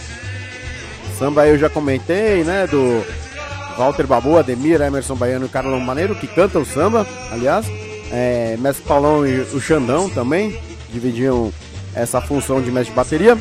Samba 1.18 1.46
eu 1.46 1.58
já 1.58 1.68
comentei, 1.68 2.42
né, 2.44 2.66
do 2.66 3.04
Walter 3.76 4.06
Babu, 4.06 4.38
Ademir, 4.38 4.80
Emerson 4.80 5.14
Baiano 5.14 5.44
e 5.44 5.48
Carlos 5.50 5.82
Maneiro, 5.82 6.14
que 6.14 6.26
cantam 6.26 6.64
samba, 6.64 7.06
aliás. 7.30 7.66
É, 8.11 8.56
mestre 8.58 8.87
Paulão 8.87 9.26
e 9.26 9.40
o 9.40 9.61
Xandão 9.61 10.08
também 10.08 10.58
dividiam 10.90 11.52
essa 11.94 12.22
função 12.22 12.62
de 12.62 12.70
mestre 12.72 12.92
de 12.92 12.96
bateria. 12.96 13.37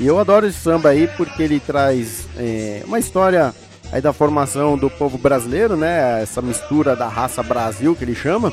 E 0.00 0.06
eu 0.06 0.18
adoro 0.18 0.46
esse 0.46 0.58
samba 0.58 0.88
aí 0.88 1.06
porque 1.18 1.42
ele 1.42 1.60
traz 1.60 2.26
é, 2.38 2.82
uma 2.86 2.98
história 2.98 3.54
aí 3.94 4.00
da 4.00 4.12
formação 4.12 4.76
do 4.76 4.90
povo 4.90 5.16
brasileiro, 5.16 5.76
né? 5.76 6.20
Essa 6.20 6.42
mistura 6.42 6.96
da 6.96 7.06
raça 7.06 7.44
Brasil 7.44 7.94
que 7.94 8.02
ele 8.02 8.14
chama, 8.14 8.52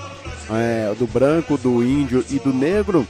é, 0.51 0.93
do 0.99 1.07
branco, 1.07 1.57
do 1.57 1.83
índio 1.83 2.23
e 2.29 2.37
do 2.37 2.53
negro. 2.53 3.07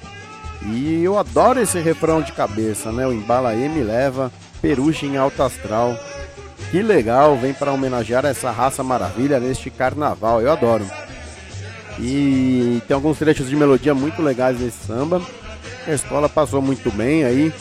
E 0.66 1.04
eu 1.04 1.20
adoro 1.20 1.60
esse 1.60 1.78
refrão 1.80 2.22
de 2.22 2.32
cabeça, 2.32 2.90
né? 2.90 3.06
O 3.06 3.12
Embala 3.12 3.50
aí 3.50 3.68
me 3.68 3.84
leva, 3.84 4.32
em 4.64 5.18
alto 5.18 5.44
astral. 5.44 5.94
Que 6.70 6.82
legal, 6.82 7.36
vem 7.36 7.54
para 7.54 7.74
homenagear 7.74 8.26
essa 8.26 8.50
raça 8.50 8.82
maravilha 8.82 9.38
neste 9.38 9.70
carnaval, 9.70 10.40
eu 10.40 10.54
adoro. 10.54 10.86
E 12.00 12.82
tem 12.88 12.96
alguns 12.96 13.18
trechos 13.18 13.50
de 13.50 13.58
melodia 13.58 13.94
muito 13.94 14.22
legais 14.22 14.58
nesse 14.58 14.88
samba. 14.88 15.22
A 15.86 15.92
escola 15.92 16.30
passou 16.30 16.62
muito 16.62 16.90
bem 16.92 17.26
aí. 17.26 17.54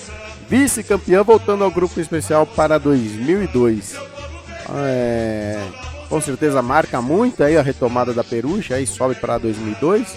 Vice-campeã 0.48 1.24
voltando 1.24 1.64
ao 1.64 1.72
grupo 1.72 2.00
especial 2.00 2.46
para 2.46 2.78
2002. 2.78 4.19
É, 4.68 5.58
com 6.08 6.20
certeza 6.20 6.60
marca 6.60 7.00
muito 7.00 7.42
aí 7.42 7.56
a 7.56 7.62
retomada 7.62 8.12
da 8.12 8.24
Peruche, 8.24 8.74
aí 8.74 8.86
sobe 8.86 9.14
para 9.14 9.38
2002. 9.38 10.16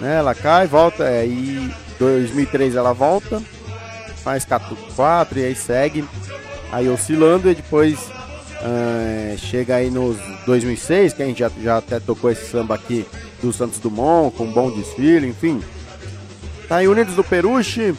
Né, 0.00 0.16
ela 0.16 0.34
cai, 0.34 0.66
volta, 0.66 1.04
é, 1.04 1.26
e 1.26 1.70
2003 1.98 2.74
ela 2.74 2.92
volta, 2.92 3.42
faz 4.22 4.44
4 4.44 5.38
e 5.38 5.44
aí 5.44 5.54
segue 5.54 6.04
aí 6.72 6.88
oscilando 6.88 7.48
e 7.50 7.54
depois 7.54 8.10
é, 8.60 9.36
chega 9.38 9.76
aí 9.76 9.90
nos 9.90 10.16
2006, 10.46 11.12
que 11.12 11.22
a 11.22 11.26
gente 11.26 11.38
já, 11.38 11.50
já 11.62 11.78
até 11.78 12.00
tocou 12.00 12.30
esse 12.30 12.46
samba 12.46 12.74
aqui 12.74 13.06
do 13.42 13.52
Santos 13.52 13.78
Dumont, 13.78 14.34
com 14.36 14.44
um 14.44 14.52
bom 14.52 14.70
desfile, 14.70 15.28
enfim. 15.28 15.62
Tá 16.68 16.76
aí 16.76 16.88
Unidos 16.88 17.14
do 17.14 17.22
Peruche. 17.22 17.94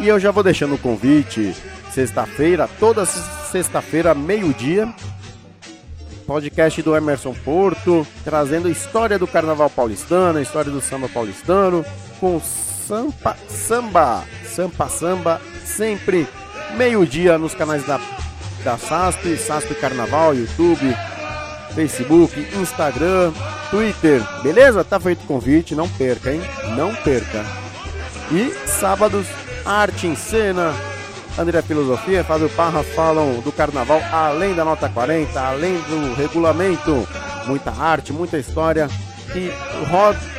E 0.00 0.08
eu 0.08 0.18
já 0.18 0.30
vou 0.30 0.42
deixando 0.42 0.74
o 0.74 0.78
convite, 0.78 1.54
sexta-feira, 1.92 2.68
toda 2.78 3.04
sexta-feira, 3.50 4.14
meio-dia. 4.14 4.92
Podcast 6.26 6.80
do 6.82 6.94
Emerson 6.94 7.34
Porto, 7.44 8.06
trazendo 8.22 8.68
a 8.68 8.70
história 8.70 9.18
do 9.18 9.26
carnaval 9.26 9.68
paulistano, 9.68 10.38
a 10.38 10.42
história 10.42 10.70
do 10.70 10.80
samba 10.80 11.08
paulistano, 11.08 11.84
com 12.20 12.40
samba, 12.40 13.36
samba, 13.48 14.24
sampa 14.44 14.88
samba, 14.88 15.40
sempre 15.64 16.28
meio-dia 16.76 17.36
nos 17.36 17.52
canais 17.52 17.84
da, 17.84 18.00
da 18.62 18.78
SASP, 18.78 19.36
SASP 19.36 19.74
Carnaval, 19.74 20.36
YouTube, 20.36 20.94
Facebook, 21.74 22.38
Instagram, 22.56 23.32
Twitter, 23.70 24.22
beleza? 24.44 24.84
Tá 24.84 25.00
feito 25.00 25.24
o 25.24 25.26
convite, 25.26 25.74
não 25.74 25.88
perca, 25.88 26.32
hein? 26.32 26.40
Não 26.76 26.94
perca. 26.94 27.44
E 28.30 28.52
sábados, 28.68 29.26
arte 29.64 30.06
em 30.06 30.14
cena, 30.14 30.72
André 31.40 31.62
Filosofia, 31.62 32.22
Fábio 32.22 32.50
Parra 32.50 32.82
falam 32.82 33.40
do 33.40 33.50
carnaval 33.50 34.02
além 34.12 34.54
da 34.54 34.62
nota 34.62 34.90
40, 34.90 35.40
além 35.40 35.72
do 35.72 36.12
regulamento, 36.12 37.08
muita 37.46 37.70
arte, 37.70 38.12
muita 38.12 38.36
história 38.36 38.88
que 39.32 39.50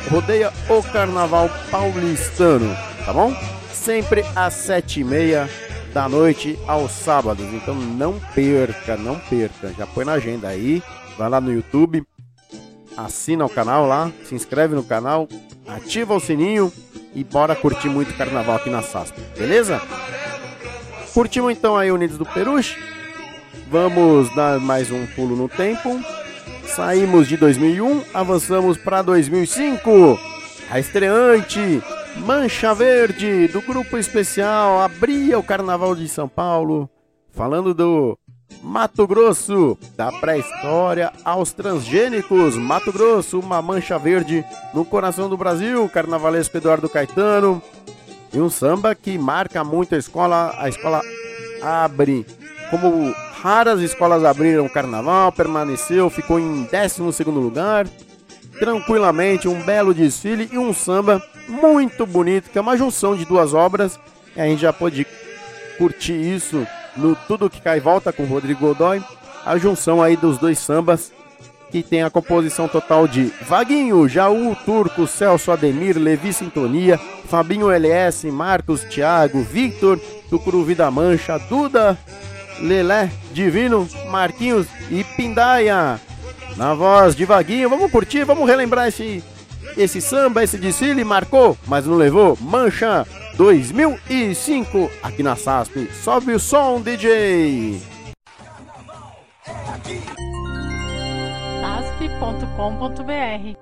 rodeia 0.08 0.52
o 0.68 0.80
carnaval 0.80 1.50
paulistano, 1.72 2.72
tá 3.04 3.12
bom? 3.12 3.34
Sempre 3.72 4.24
às 4.36 4.54
sete 4.54 5.00
e 5.00 5.04
meia 5.04 5.50
da 5.92 6.08
noite 6.08 6.56
aos 6.68 6.92
sábados, 6.92 7.46
então 7.52 7.74
não 7.74 8.20
perca, 8.32 8.96
não 8.96 9.18
perca, 9.18 9.74
já 9.76 9.84
põe 9.88 10.04
na 10.04 10.12
agenda 10.12 10.46
aí, 10.46 10.80
vai 11.18 11.28
lá 11.28 11.40
no 11.40 11.52
YouTube, 11.52 12.04
assina 12.96 13.44
o 13.44 13.50
canal 13.50 13.88
lá, 13.88 14.08
se 14.24 14.36
inscreve 14.36 14.76
no 14.76 14.84
canal, 14.84 15.28
ativa 15.66 16.14
o 16.14 16.20
sininho 16.20 16.72
e 17.12 17.24
bora 17.24 17.56
curtir 17.56 17.88
muito 17.88 18.16
carnaval 18.16 18.54
aqui 18.54 18.70
na 18.70 18.82
SASP, 18.82 19.20
beleza? 19.36 19.82
Curtimos 21.12 21.52
então 21.52 21.76
aí 21.76 21.92
Unidos 21.92 22.16
do 22.16 22.24
Peruche. 22.24 22.78
Vamos 23.70 24.34
dar 24.34 24.58
mais 24.58 24.90
um 24.90 25.06
pulo 25.08 25.36
no 25.36 25.48
tempo. 25.48 26.00
Saímos 26.66 27.28
de 27.28 27.36
2001, 27.36 28.02
avançamos 28.14 28.78
para 28.78 29.02
2005. 29.02 30.18
A 30.70 30.80
estreante 30.80 31.82
Mancha 32.16 32.72
Verde 32.74 33.46
do 33.48 33.60
grupo 33.60 33.98
especial 33.98 34.80
abria 34.80 35.38
o 35.38 35.42
Carnaval 35.42 35.94
de 35.94 36.08
São 36.08 36.26
Paulo, 36.26 36.88
falando 37.30 37.74
do 37.74 38.18
Mato 38.62 39.06
Grosso, 39.06 39.76
da 39.94 40.10
pré-história 40.12 41.12
aos 41.24 41.52
transgênicos. 41.52 42.56
Mato 42.56 42.90
Grosso, 42.90 43.38
uma 43.38 43.60
mancha 43.60 43.98
verde 43.98 44.42
no 44.72 44.82
coração 44.82 45.28
do 45.28 45.36
Brasil. 45.36 45.86
Carnavalesco 45.90 46.56
Eduardo 46.56 46.88
Caetano. 46.88 47.62
E 48.32 48.40
um 48.40 48.48
samba 48.48 48.94
que 48.94 49.18
marca 49.18 49.62
muito 49.62 49.94
a 49.94 49.98
escola. 49.98 50.54
A 50.58 50.68
escola 50.68 51.02
abre. 51.62 52.26
Como 52.70 53.14
raras 53.42 53.80
escolas 53.80 54.24
abriram 54.24 54.64
o 54.64 54.72
carnaval, 54.72 55.30
permaneceu, 55.30 56.08
ficou 56.08 56.38
em 56.38 56.66
12 56.66 57.24
lugar. 57.24 57.86
Tranquilamente, 58.58 59.48
um 59.48 59.62
belo 59.62 59.92
desfile 59.92 60.48
e 60.52 60.58
um 60.58 60.72
samba 60.72 61.22
muito 61.48 62.06
bonito, 62.06 62.50
que 62.50 62.56
é 62.56 62.60
uma 62.60 62.76
junção 62.76 63.16
de 63.16 63.24
duas 63.24 63.52
obras. 63.52 63.98
E 64.36 64.40
a 64.40 64.46
gente 64.46 64.62
já 64.62 64.72
pôde 64.72 65.06
curtir 65.76 66.12
isso 66.12 66.66
no 66.96 67.14
Tudo 67.14 67.50
Que 67.50 67.60
Cai 67.60 67.80
Volta 67.80 68.12
com 68.12 68.24
Rodrigo 68.24 68.60
Godoy. 68.60 69.02
A 69.44 69.58
junção 69.58 70.00
aí 70.00 70.16
dos 70.16 70.38
dois 70.38 70.58
sambas 70.58 71.12
que 71.72 71.82
tem 71.82 72.02
a 72.02 72.10
composição 72.10 72.68
total 72.68 73.08
de 73.08 73.32
Vaguinho, 73.48 74.06
Jaú, 74.06 74.54
Turco, 74.66 75.06
Celso, 75.06 75.50
Ademir, 75.50 75.98
Levi 75.98 76.30
Sintonia, 76.30 77.00
Fabinho 77.24 77.70
LS, 77.70 78.30
Marcos, 78.30 78.84
Thiago, 78.84 79.40
Victor, 79.40 79.98
Tucuruvi 80.28 80.74
da 80.74 80.90
Mancha, 80.90 81.38
Duda, 81.38 81.98
Lelé, 82.60 83.10
Divino, 83.32 83.88
Marquinhos 84.10 84.66
e 84.90 85.02
Pindaia. 85.02 85.98
Na 86.58 86.74
voz 86.74 87.16
de 87.16 87.24
Vaguinho, 87.24 87.70
vamos 87.70 87.90
curtir, 87.90 88.24
vamos 88.24 88.46
relembrar 88.46 88.88
esse, 88.88 89.24
esse 89.74 90.02
samba, 90.02 90.44
esse 90.44 90.58
desfile, 90.58 91.02
marcou, 91.02 91.56
mas 91.66 91.86
não 91.86 91.96
levou, 91.96 92.36
Mancha 92.38 93.06
2005, 93.38 94.90
aqui 95.02 95.22
na 95.22 95.36
SASP. 95.36 95.88
Sobe 96.04 96.34
o 96.34 96.38
som, 96.38 96.82
DJ! 96.82 97.91
www.cultura.com.br. 102.22 103.61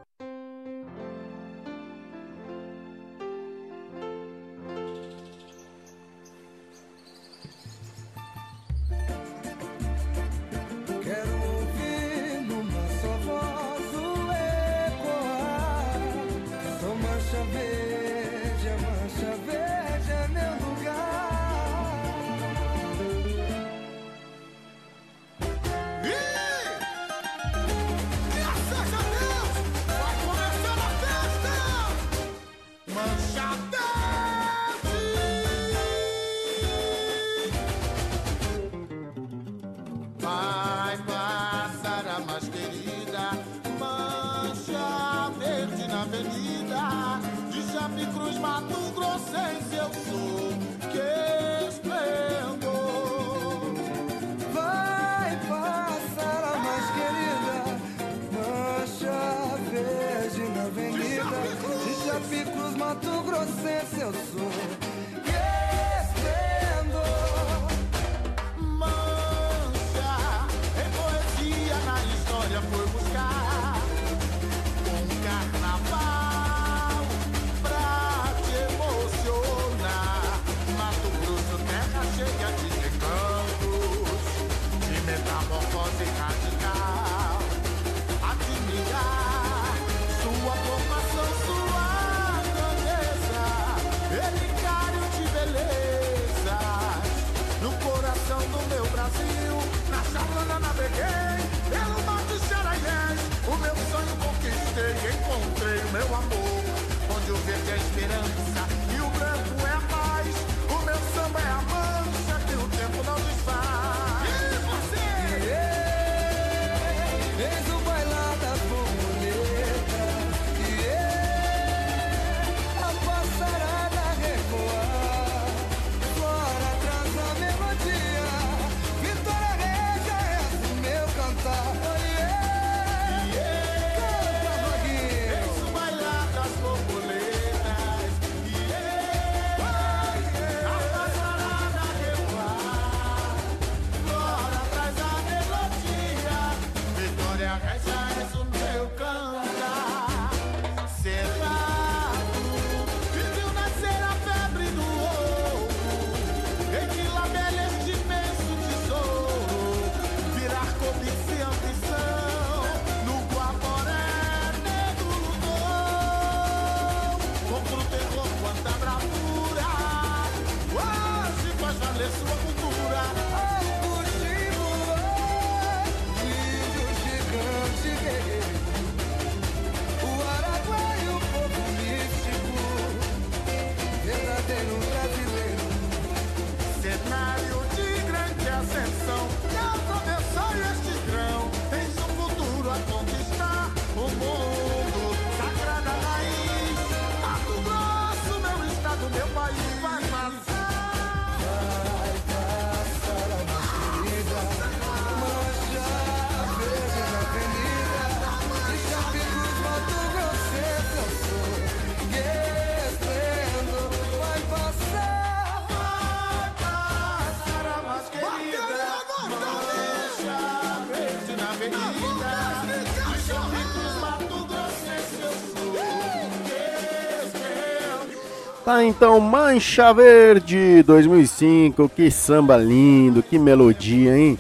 então, 228.82 229.18
Mancha 229.20 229.92
Verde 229.92 230.82
2005, 230.82 231.88
que 231.88 232.10
samba 232.10 232.56
lindo, 232.56 233.22
que 233.22 233.38
melodia, 233.38 234.16
hein? 234.16 234.38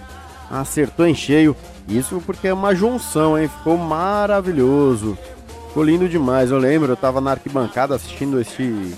Acertou 0.50 1.06
em 1.06 1.14
cheio, 1.14 1.56
isso 1.88 2.22
porque 2.24 2.48
é 2.48 2.54
uma 2.54 2.74
junção, 2.74 3.38
hein? 3.38 3.48
Ficou 3.48 3.76
maravilhoso, 3.76 5.16
ficou 5.68 5.82
lindo 5.82 6.08
demais. 6.08 6.50
Eu 6.50 6.58
lembro, 6.58 6.92
eu 6.92 6.96
tava 6.96 7.20
na 7.20 7.32
arquibancada 7.32 7.94
assistindo 7.94 8.40
esse, 8.40 8.94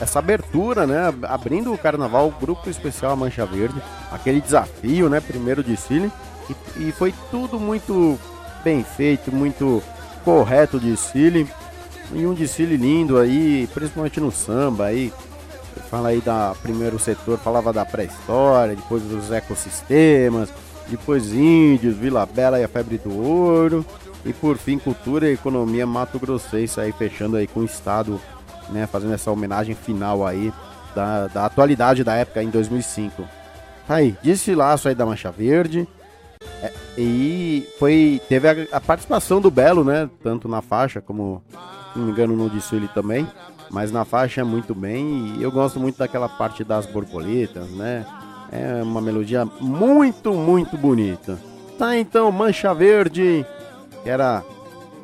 essa 0.00 0.18
abertura, 0.18 0.86
né? 0.86 1.12
Abrindo 1.22 1.72
o 1.72 1.78
carnaval, 1.78 2.28
o 2.28 2.40
grupo 2.44 2.68
especial 2.68 3.16
Mancha 3.16 3.46
Verde, 3.46 3.80
aquele 4.12 4.40
desafio, 4.40 5.08
né? 5.08 5.20
Primeiro 5.20 5.62
desfile, 5.62 6.10
e, 6.76 6.88
e 6.88 6.92
foi 6.92 7.14
tudo 7.30 7.58
muito 7.58 8.18
bem 8.62 8.84
feito, 8.84 9.34
muito 9.34 9.82
correto 10.24 10.76
o 10.76 10.80
desfile 10.80 11.48
e 12.12 12.26
um 12.26 12.34
desfile 12.34 12.76
lindo 12.76 13.18
aí, 13.18 13.68
principalmente 13.72 14.20
no 14.20 14.32
samba 14.32 14.86
aí. 14.86 15.12
Fala 15.88 16.08
aí 16.08 16.20
da 16.20 16.54
primeiro 16.62 16.98
setor, 16.98 17.38
falava 17.38 17.72
da 17.72 17.84
pré-história, 17.84 18.76
depois 18.76 19.02
dos 19.02 19.30
ecossistemas, 19.30 20.48
depois 20.88 21.32
índios, 21.32 21.96
Vila 21.96 22.26
Bela 22.26 22.60
e 22.60 22.64
a 22.64 22.68
febre 22.68 22.98
do 22.98 23.16
ouro. 23.16 23.84
E 24.24 24.32
por 24.32 24.58
fim, 24.58 24.78
cultura 24.78 25.28
e 25.28 25.34
economia 25.34 25.86
Mato 25.86 26.18
Grossense 26.18 26.80
aí 26.80 26.92
fechando 26.92 27.36
aí 27.36 27.46
com 27.46 27.60
o 27.60 27.64
estado, 27.64 28.20
né, 28.68 28.86
fazendo 28.86 29.14
essa 29.14 29.30
homenagem 29.30 29.74
final 29.74 30.26
aí 30.26 30.52
da, 30.94 31.28
da 31.28 31.46
atualidade 31.46 32.04
da 32.04 32.14
época 32.14 32.42
em 32.42 32.50
2005. 32.50 33.22
Tá 33.86 33.94
aí, 33.94 34.16
desfilaço 34.22 34.88
aí 34.88 34.94
da 34.94 35.06
Mancha 35.06 35.30
Verde. 35.30 35.88
É, 36.62 36.72
e 36.98 37.66
foi 37.78 38.20
teve 38.28 38.48
a, 38.48 38.76
a 38.76 38.80
participação 38.80 39.40
do 39.40 39.50
Belo, 39.50 39.84
né, 39.84 40.08
tanto 40.22 40.48
na 40.48 40.60
faixa 40.60 41.00
como 41.00 41.42
não 41.94 42.06
me 42.06 42.12
engano, 42.12 42.36
no 42.36 42.48
desfile 42.48 42.88
também, 42.88 43.26
mas 43.70 43.92
na 43.92 44.04
faixa 44.04 44.44
muito 44.44 44.74
bem, 44.74 45.34
e 45.38 45.42
eu 45.42 45.50
gosto 45.50 45.78
muito 45.78 45.98
daquela 45.98 46.28
parte 46.28 46.64
das 46.64 46.86
borboletas, 46.86 47.68
né, 47.70 48.06
é 48.50 48.82
uma 48.82 49.00
melodia 49.00 49.44
muito, 49.60 50.32
muito 50.32 50.76
bonita. 50.76 51.38
Tá 51.78 51.96
então, 51.96 52.30
Mancha 52.32 52.74
Verde, 52.74 53.46
que 54.02 54.10
era 54.10 54.42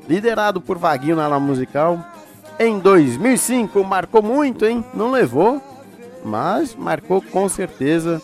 liderado 0.09 0.61
por 0.61 0.79
Vaguinho 0.79 1.17
na 1.17 1.25
ala 1.25 1.41
musical. 1.41 1.99
Em 2.59 2.79
2005 2.79 3.83
marcou 3.85 4.23
muito, 4.23 4.65
hein? 4.65 4.85
Não 4.95 5.11
levou, 5.11 5.61
mas 6.25 6.75
marcou 6.75 7.21
com 7.23 7.49
certeza 7.49 8.21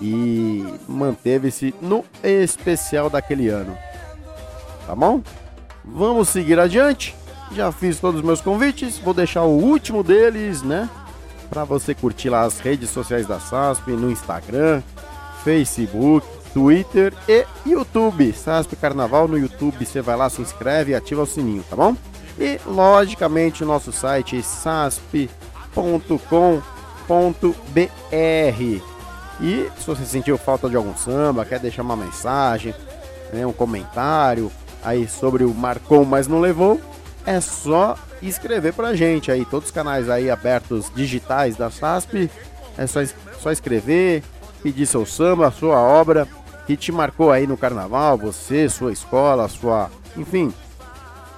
e 0.00 0.64
manteve-se 0.88 1.74
no 1.80 2.04
especial 2.22 3.08
daquele 3.08 3.48
ano. 3.48 3.76
Tá 4.86 4.94
bom? 4.94 5.22
Vamos 5.84 6.28
seguir 6.28 6.58
adiante. 6.58 7.14
Já 7.54 7.70
fiz 7.70 8.00
todos 8.00 8.20
os 8.20 8.26
meus 8.26 8.40
convites, 8.40 8.98
vou 8.98 9.12
deixar 9.12 9.42
o 9.42 9.50
último 9.50 10.02
deles, 10.02 10.62
né? 10.62 10.88
para 11.52 11.64
você 11.64 11.94
curtir 11.94 12.30
lá 12.30 12.44
as 12.44 12.58
redes 12.60 12.88
sociais 12.88 13.26
da 13.26 13.38
SASP 13.38 13.90
no 13.90 14.10
Instagram, 14.10 14.82
Facebook, 15.44 16.26
Twitter 16.54 17.12
e 17.28 17.44
YouTube. 17.66 18.32
SASP 18.32 18.74
Carnaval 18.76 19.28
no 19.28 19.36
YouTube, 19.36 19.84
você 19.84 20.00
vai 20.00 20.16
lá, 20.16 20.30
se 20.30 20.40
inscreve 20.40 20.92
e 20.92 20.94
ativa 20.94 21.20
o 21.20 21.26
sininho, 21.26 21.62
tá 21.68 21.76
bom? 21.76 21.94
E 22.38 22.58
logicamente 22.64 23.62
o 23.62 23.66
nosso 23.66 23.92
site 23.92 24.42
sasp.com.br. 24.42 25.42
E 29.40 29.70
se 29.78 29.86
você 29.86 30.06
sentiu 30.06 30.38
falta 30.38 30.70
de 30.70 30.76
algum 30.76 30.96
samba, 30.96 31.44
quer 31.44 31.58
deixar 31.58 31.82
uma 31.82 31.96
mensagem, 31.96 32.74
né, 33.30 33.46
um 33.46 33.52
comentário 33.52 34.50
aí 34.82 35.06
sobre 35.06 35.44
o 35.44 35.52
marcou, 35.52 36.06
mas 36.06 36.26
não 36.26 36.40
levou, 36.40 36.80
é 37.26 37.40
só 37.40 37.96
escrever 38.20 38.72
pra 38.72 38.94
gente 38.94 39.30
aí. 39.30 39.44
Todos 39.44 39.68
os 39.68 39.74
canais 39.74 40.08
aí 40.08 40.30
abertos 40.30 40.90
digitais 40.94 41.56
da 41.56 41.70
SASP. 41.70 42.30
É 42.76 42.86
só, 42.86 43.00
só 43.38 43.50
escrever, 43.50 44.22
pedir 44.62 44.86
seu 44.86 45.04
samba, 45.04 45.50
sua 45.50 45.78
obra 45.78 46.26
que 46.66 46.76
te 46.76 46.92
marcou 46.92 47.30
aí 47.30 47.46
no 47.46 47.56
carnaval, 47.56 48.16
você, 48.16 48.68
sua 48.68 48.92
escola, 48.92 49.48
sua. 49.48 49.90
Enfim, 50.16 50.52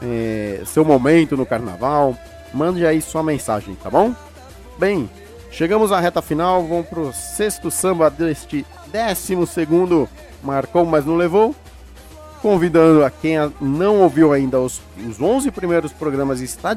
é, 0.03 0.63
seu 0.67 0.85
momento 0.85 1.37
no 1.37 1.47
carnaval. 1.47 2.17
Mande 2.53 2.87
aí 2.87 3.03
sua 3.03 3.23
mensagem, 3.23 3.75
tá 3.75 3.91
bom? 3.91 4.15
Bem, 4.79 5.11
chegamos 5.51 5.91
à 5.91 5.99
reta 5.99 6.23
final, 6.23 6.63
vamos 6.65 6.87
pro 6.87 7.13
sexto 7.13 7.71
samba 7.71 8.09
deste 8.11 8.65
décimo 8.93 9.47
segundo. 9.47 10.09
Marcou, 10.43 10.85
mas 10.85 11.05
não 11.05 11.17
levou 11.17 11.55
convidando 12.45 13.03
a 13.03 13.11
quem 13.11 13.37
não 13.59 14.03
ouviu 14.03 14.31
ainda 14.31 14.61
os, 14.61 14.79
os 15.09 15.19
11 15.19 15.51
primeiros 15.51 15.95
programas 15.95 16.43
está 16.43 16.77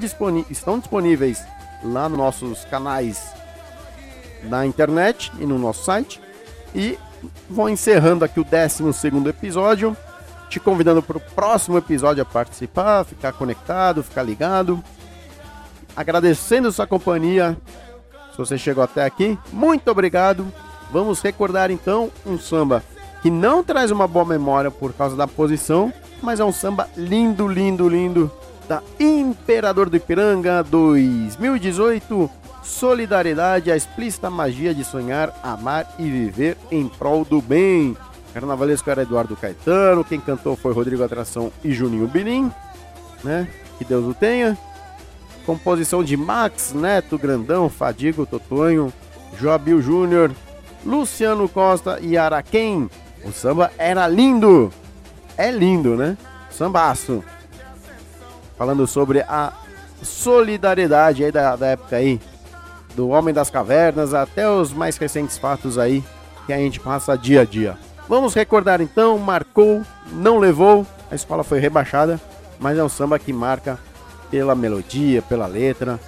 estão 0.49 0.79
disponíveis 0.79 1.43
lá 1.83 2.07
nos 2.07 2.17
nossos 2.17 2.63
canais 2.63 3.33
da 4.43 4.65
internet 4.65 5.29
e 5.37 5.45
no 5.45 5.59
nosso 5.59 5.83
site. 5.83 6.21
E 6.73 6.97
vou 7.49 7.69
encerrando 7.69 8.23
aqui 8.23 8.39
o 8.39 8.45
12 8.45 8.81
episódio, 9.27 9.95
te 10.49 10.57
convidando 10.57 11.03
para 11.03 11.17
o 11.17 11.19
próximo 11.35 11.77
episódio 11.77 12.21
a 12.23 12.25
participar, 12.25 13.03
ficar 13.03 13.33
conectado, 13.33 14.01
ficar 14.01 14.23
ligado. 14.23 14.81
Agradecendo 15.97 16.71
sua 16.71 16.87
companhia. 16.87 17.57
Se 18.31 18.37
você 18.37 18.57
chegou 18.57 18.85
até 18.85 19.03
aqui, 19.03 19.37
muito 19.51 19.91
obrigado. 19.91 20.49
Vamos 20.93 21.19
recordar 21.21 21.69
então 21.71 22.09
um 22.25 22.39
samba 22.39 22.81
que 23.21 23.29
não 23.29 23.63
traz 23.63 23.91
uma 23.91 24.07
boa 24.07 24.25
memória 24.25 24.71
por 24.71 24.93
causa 24.93 25.15
da 25.15 25.27
posição, 25.27 25.91
mas 26.21 26.39
é 26.39 26.45
um 26.45 26.51
samba 26.51 26.87
lindo, 26.95 27.47
lindo, 27.47 27.87
lindo 27.87 28.31
da 28.67 28.81
Imperador 28.99 29.89
do 29.89 29.97
Ipiranga 29.97 30.63
2018. 30.63 32.29
Solidariedade, 32.63 33.71
a 33.71 33.77
explícita 33.77 34.29
magia 34.29 34.73
de 34.73 34.83
sonhar, 34.83 35.33
amar 35.41 35.95
e 35.97 36.03
viver 36.09 36.57
em 36.69 36.87
prol 36.87 37.23
do 37.23 37.41
bem. 37.41 37.95
Carnavalesco 38.33 38.89
era 38.89 39.03
Eduardo 39.03 39.37
Caetano, 39.37 40.03
quem 40.03 40.19
cantou 40.19 40.55
foi 40.55 40.73
Rodrigo 40.73 41.03
Atração 41.03 41.51
e 41.63 41.71
Juninho 41.71 42.07
Binim, 42.07 42.51
né? 43.23 43.47
Que 43.77 43.85
Deus 43.85 44.05
o 44.05 44.13
tenha. 44.13 44.57
Composição 45.45 46.03
de 46.03 46.17
Max, 46.17 46.73
Neto, 46.73 47.17
Grandão, 47.17 47.69
Fadigo, 47.69 48.25
Totonho, 48.25 48.91
Joabil 49.39 49.81
Júnior, 49.81 50.31
Luciano 50.85 51.47
Costa 51.47 51.99
e 52.01 52.17
Araquém. 52.17 52.89
O 53.27 53.31
samba 53.33 53.71
era 53.77 54.07
lindo. 54.07 54.71
É 55.37 55.51
lindo, 55.51 55.97
né? 55.97 56.17
Sambaço. 56.49 57.21
Falando 58.57 58.87
sobre 58.87 59.19
a 59.21 59.51
solidariedade 60.01 61.25
aí 61.25 61.31
da, 61.31 61.55
da 61.57 61.67
época 61.67 61.97
aí. 61.97 62.21
Do 62.95 63.09
Homem 63.09 63.33
das 63.33 63.49
Cavernas 63.49 64.13
até 64.13 64.49
os 64.49 64.71
mais 64.71 64.97
recentes 64.97 65.37
fatos 65.37 65.77
aí 65.77 66.03
que 66.45 66.53
a 66.53 66.57
gente 66.57 66.79
passa 66.79 67.17
dia 67.17 67.41
a 67.41 67.45
dia. 67.45 67.77
Vamos 68.07 68.33
recordar 68.33 68.79
então, 68.79 69.19
marcou, 69.19 69.83
não 70.13 70.39
levou, 70.39 70.87
a 71.11 71.13
escola 71.13 71.43
foi 71.43 71.59
rebaixada, 71.59 72.19
mas 72.57 72.77
é 72.77 72.83
um 72.83 72.87
samba 72.87 73.19
que 73.19 73.33
marca 73.33 73.77
pela 74.31 74.55
melodia, 74.55 75.21
pela 75.21 75.45
letra 75.45 75.99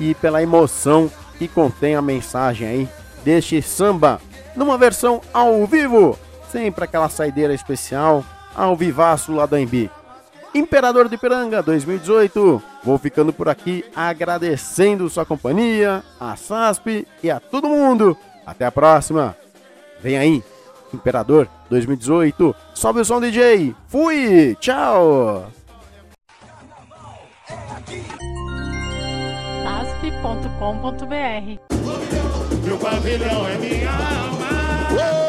e 0.00 0.14
pela 0.16 0.42
emoção 0.42 1.08
que 1.38 1.46
contém 1.46 1.94
a 1.94 2.02
mensagem 2.02 2.66
aí 2.66 2.88
deste 3.24 3.62
samba 3.62 4.20
numa 4.56 4.76
versão 4.76 5.20
ao 5.32 5.66
vivo, 5.66 6.18
sempre 6.54 6.84
aquela 6.84 7.08
saideira 7.08 7.52
especial, 7.52 8.24
ao 8.54 8.76
vivaço 8.76 9.32
lá 9.32 9.44
da 9.44 9.60
Embi. 9.60 9.90
Imperador 10.54 11.08
de 11.08 11.18
Piranga 11.18 11.60
2018. 11.60 12.62
Vou 12.84 12.96
ficando 12.96 13.32
por 13.32 13.48
aqui 13.48 13.84
agradecendo 13.92 15.10
sua 15.10 15.26
companhia, 15.26 16.04
a 16.20 16.36
SASP 16.36 17.08
e 17.20 17.28
a 17.28 17.40
todo 17.40 17.68
mundo. 17.68 18.16
Até 18.46 18.64
a 18.64 18.70
próxima. 18.70 19.36
Vem 20.00 20.16
aí, 20.16 20.44
Imperador 20.92 21.48
2018. 21.68 22.54
Sobe 22.72 23.00
o 23.00 23.04
som 23.04 23.20
DJ. 23.20 23.74
Fui. 23.88 24.56
Tchau. 24.60 25.50
asp.com.br 29.66 31.04
Meu 32.64 32.78
pavilhão 32.78 33.48
é 33.48 33.58
minha 33.58 33.90
alma. 33.90 35.23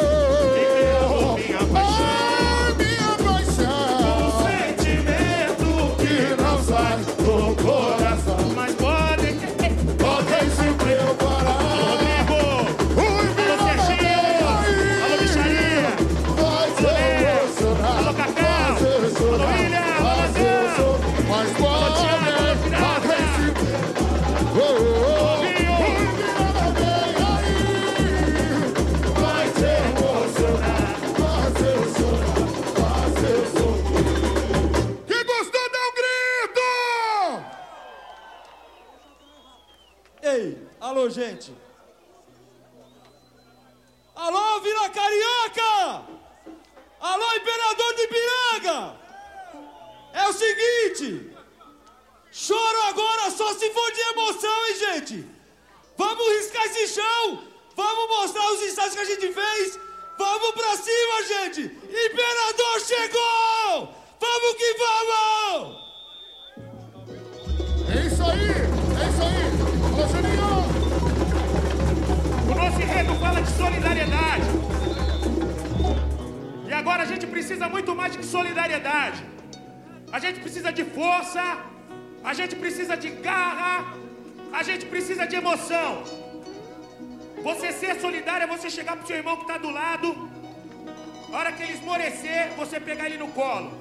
Você 92.75 92.79
pegar 92.79 93.05
ele 93.05 93.17
no 93.17 93.29
colo. 93.29 93.71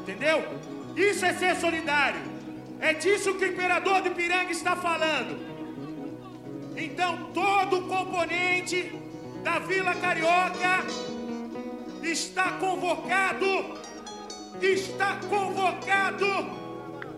Entendeu? 0.00 0.42
Isso 0.96 1.24
é 1.24 1.34
ser 1.34 1.56
solidário. 1.56 2.20
É 2.80 2.94
disso 2.94 3.34
que 3.34 3.44
o 3.44 3.48
imperador 3.48 4.02
de 4.02 4.10
Piranga 4.10 4.50
está 4.50 4.74
falando. 4.76 5.38
Então, 6.76 7.30
todo 7.32 7.82
componente 7.82 8.92
da 9.42 9.58
Vila 9.58 9.94
Carioca 9.94 10.84
está 12.02 12.52
convocado, 12.52 13.78
está 14.60 15.16
convocado, 15.28 16.26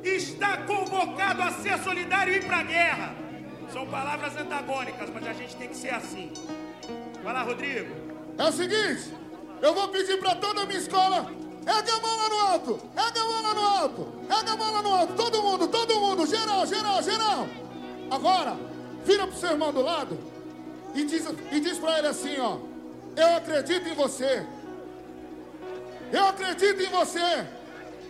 está 0.02 0.58
convocado 0.58 1.42
a 1.42 1.50
ser 1.52 1.78
solidário 1.78 2.32
e 2.32 2.36
ir 2.36 2.44
para 2.44 2.58
a 2.58 2.62
guerra. 2.62 3.14
São 3.72 3.86
palavras 3.86 4.36
antagônicas, 4.36 5.10
mas 5.12 5.26
a 5.26 5.32
gente 5.32 5.56
tem 5.56 5.68
que 5.68 5.76
ser 5.76 5.92
assim. 5.92 6.32
Vai 7.22 7.34
lá, 7.34 7.42
Rodrigo. 7.42 7.94
É 8.38 8.44
o 8.44 8.52
seguinte, 8.52 9.12
eu 9.60 9.74
vou 9.74 9.88
pedir 9.88 10.18
pra 10.18 10.34
toda 10.34 10.62
a 10.62 10.66
minha 10.66 10.78
escola. 10.78 11.30
Ergue 11.66 11.90
a 11.90 12.00
mão 12.00 12.16
lá 12.16 12.28
no 12.28 12.40
alto! 12.52 12.80
Ergue 12.96 13.18
a 13.18 13.24
mão 13.24 13.42
lá 13.42 13.54
no 13.54 13.66
alto! 13.66 14.08
Ergue 14.30 14.50
a 14.50 14.56
mão 14.56 14.72
lá 14.72 14.82
no 14.82 14.94
alto! 14.94 15.12
Todo 15.14 15.42
mundo, 15.42 15.68
todo 15.68 16.00
mundo! 16.00 16.26
Geral, 16.26 16.66
geral, 16.66 17.02
geral! 17.02 17.46
Agora, 18.10 18.56
vira 19.04 19.26
pro 19.26 19.36
seu 19.36 19.50
irmão 19.50 19.72
do 19.72 19.82
lado 19.82 20.18
e 20.94 21.04
diz, 21.04 21.24
e 21.52 21.60
diz 21.60 21.78
pra 21.78 21.98
ele 21.98 22.08
assim, 22.08 22.38
ó. 22.38 22.58
Eu 23.16 23.36
acredito 23.36 23.88
em 23.88 23.94
você. 23.94 24.46
Eu 26.12 26.26
acredito 26.26 26.80
em 26.80 26.88
você. 26.88 27.46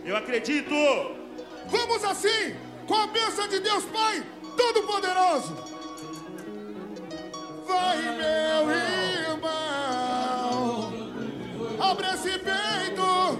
Eu 0.04 0.16
acredito. 0.16 0.74
Vamos 1.66 2.04
assim, 2.04 2.54
com 2.86 2.94
a 2.94 3.06
bênção 3.08 3.48
de 3.48 3.58
Deus 3.58 3.84
Pai 3.86 4.24
Todo-Poderoso. 4.56 5.56
Vai, 7.66 7.96
meu 7.98 8.70
irmão, 8.70 9.67
abre 11.80 12.06
esse 12.08 12.38
peito, 12.38 13.38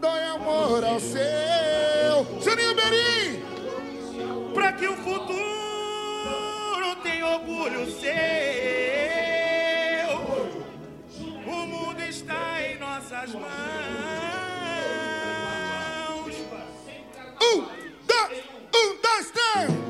dói 0.00 0.22
amor 0.34 0.84
ao 0.84 1.00
seu. 1.00 2.26
Juninho 2.40 2.74
Berim, 2.74 3.42
Para 4.52 4.72
que 4.72 4.86
o 4.86 4.96
futuro 4.96 5.44
tenha 7.02 7.26
orgulho 7.26 7.90
seu. 7.90 8.12
O 11.46 11.66
mundo 11.66 12.02
está 12.02 12.62
em 12.62 12.78
nossas 12.78 13.34
mãos. 13.34 13.54
um, 17.42 17.66
dois, 18.06 18.44
um, 18.74 18.96
dois, 19.02 19.30
três. 19.30 19.83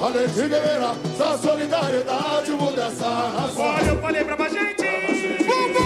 Valente 0.00 0.48
guerreira, 0.48 0.94
só 1.16 1.38
solidariedade 1.38 2.50
muda 2.52 2.82
essa 2.84 3.08
nação. 3.08 3.64
Olha, 3.64 3.88
eu 3.88 3.98
falei 4.00 4.24
pra 4.24 4.48
gente. 4.48 4.84
Vambora! 5.44 5.84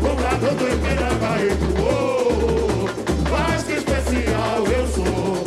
O 0.00 0.20
lado 0.22 0.54
do 0.56 0.64
Ipiranga 0.68 1.30
recuou 1.36 2.88
Mais 3.30 3.62
que 3.64 3.72
especial 3.72 4.64
eu 4.66 4.86
sou 4.88 5.44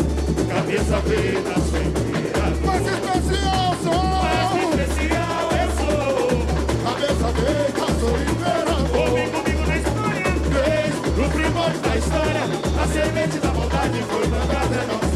Cabeça 0.48 0.98
feita 1.02 1.54
sem 1.72 1.92
pira 1.92 2.46
Mais 2.66 2.86
especial 2.88 3.76
sou 3.84 4.04
Mais 4.22 4.50
que 4.52 4.60
especial 4.82 5.46
eu 5.62 5.70
sou. 5.80 6.30
Cabeça 6.84 7.30
feita 7.40 7.86
sou 8.00 8.16
imperador 8.22 9.10
Vem 9.14 9.30
comigo 9.30 9.64
na 9.68 9.76
história. 9.78 10.30
Fez 10.52 10.92
o 11.18 11.30
primórdio 11.32 11.80
da 11.82 11.98
história 11.98 12.44
A 12.82 12.88
semente 12.88 13.38
da 13.40 13.52
maldade 13.54 14.04
foi 14.10 14.28
plantada 14.28 14.76
em 14.76 14.88
nosso 14.88 15.11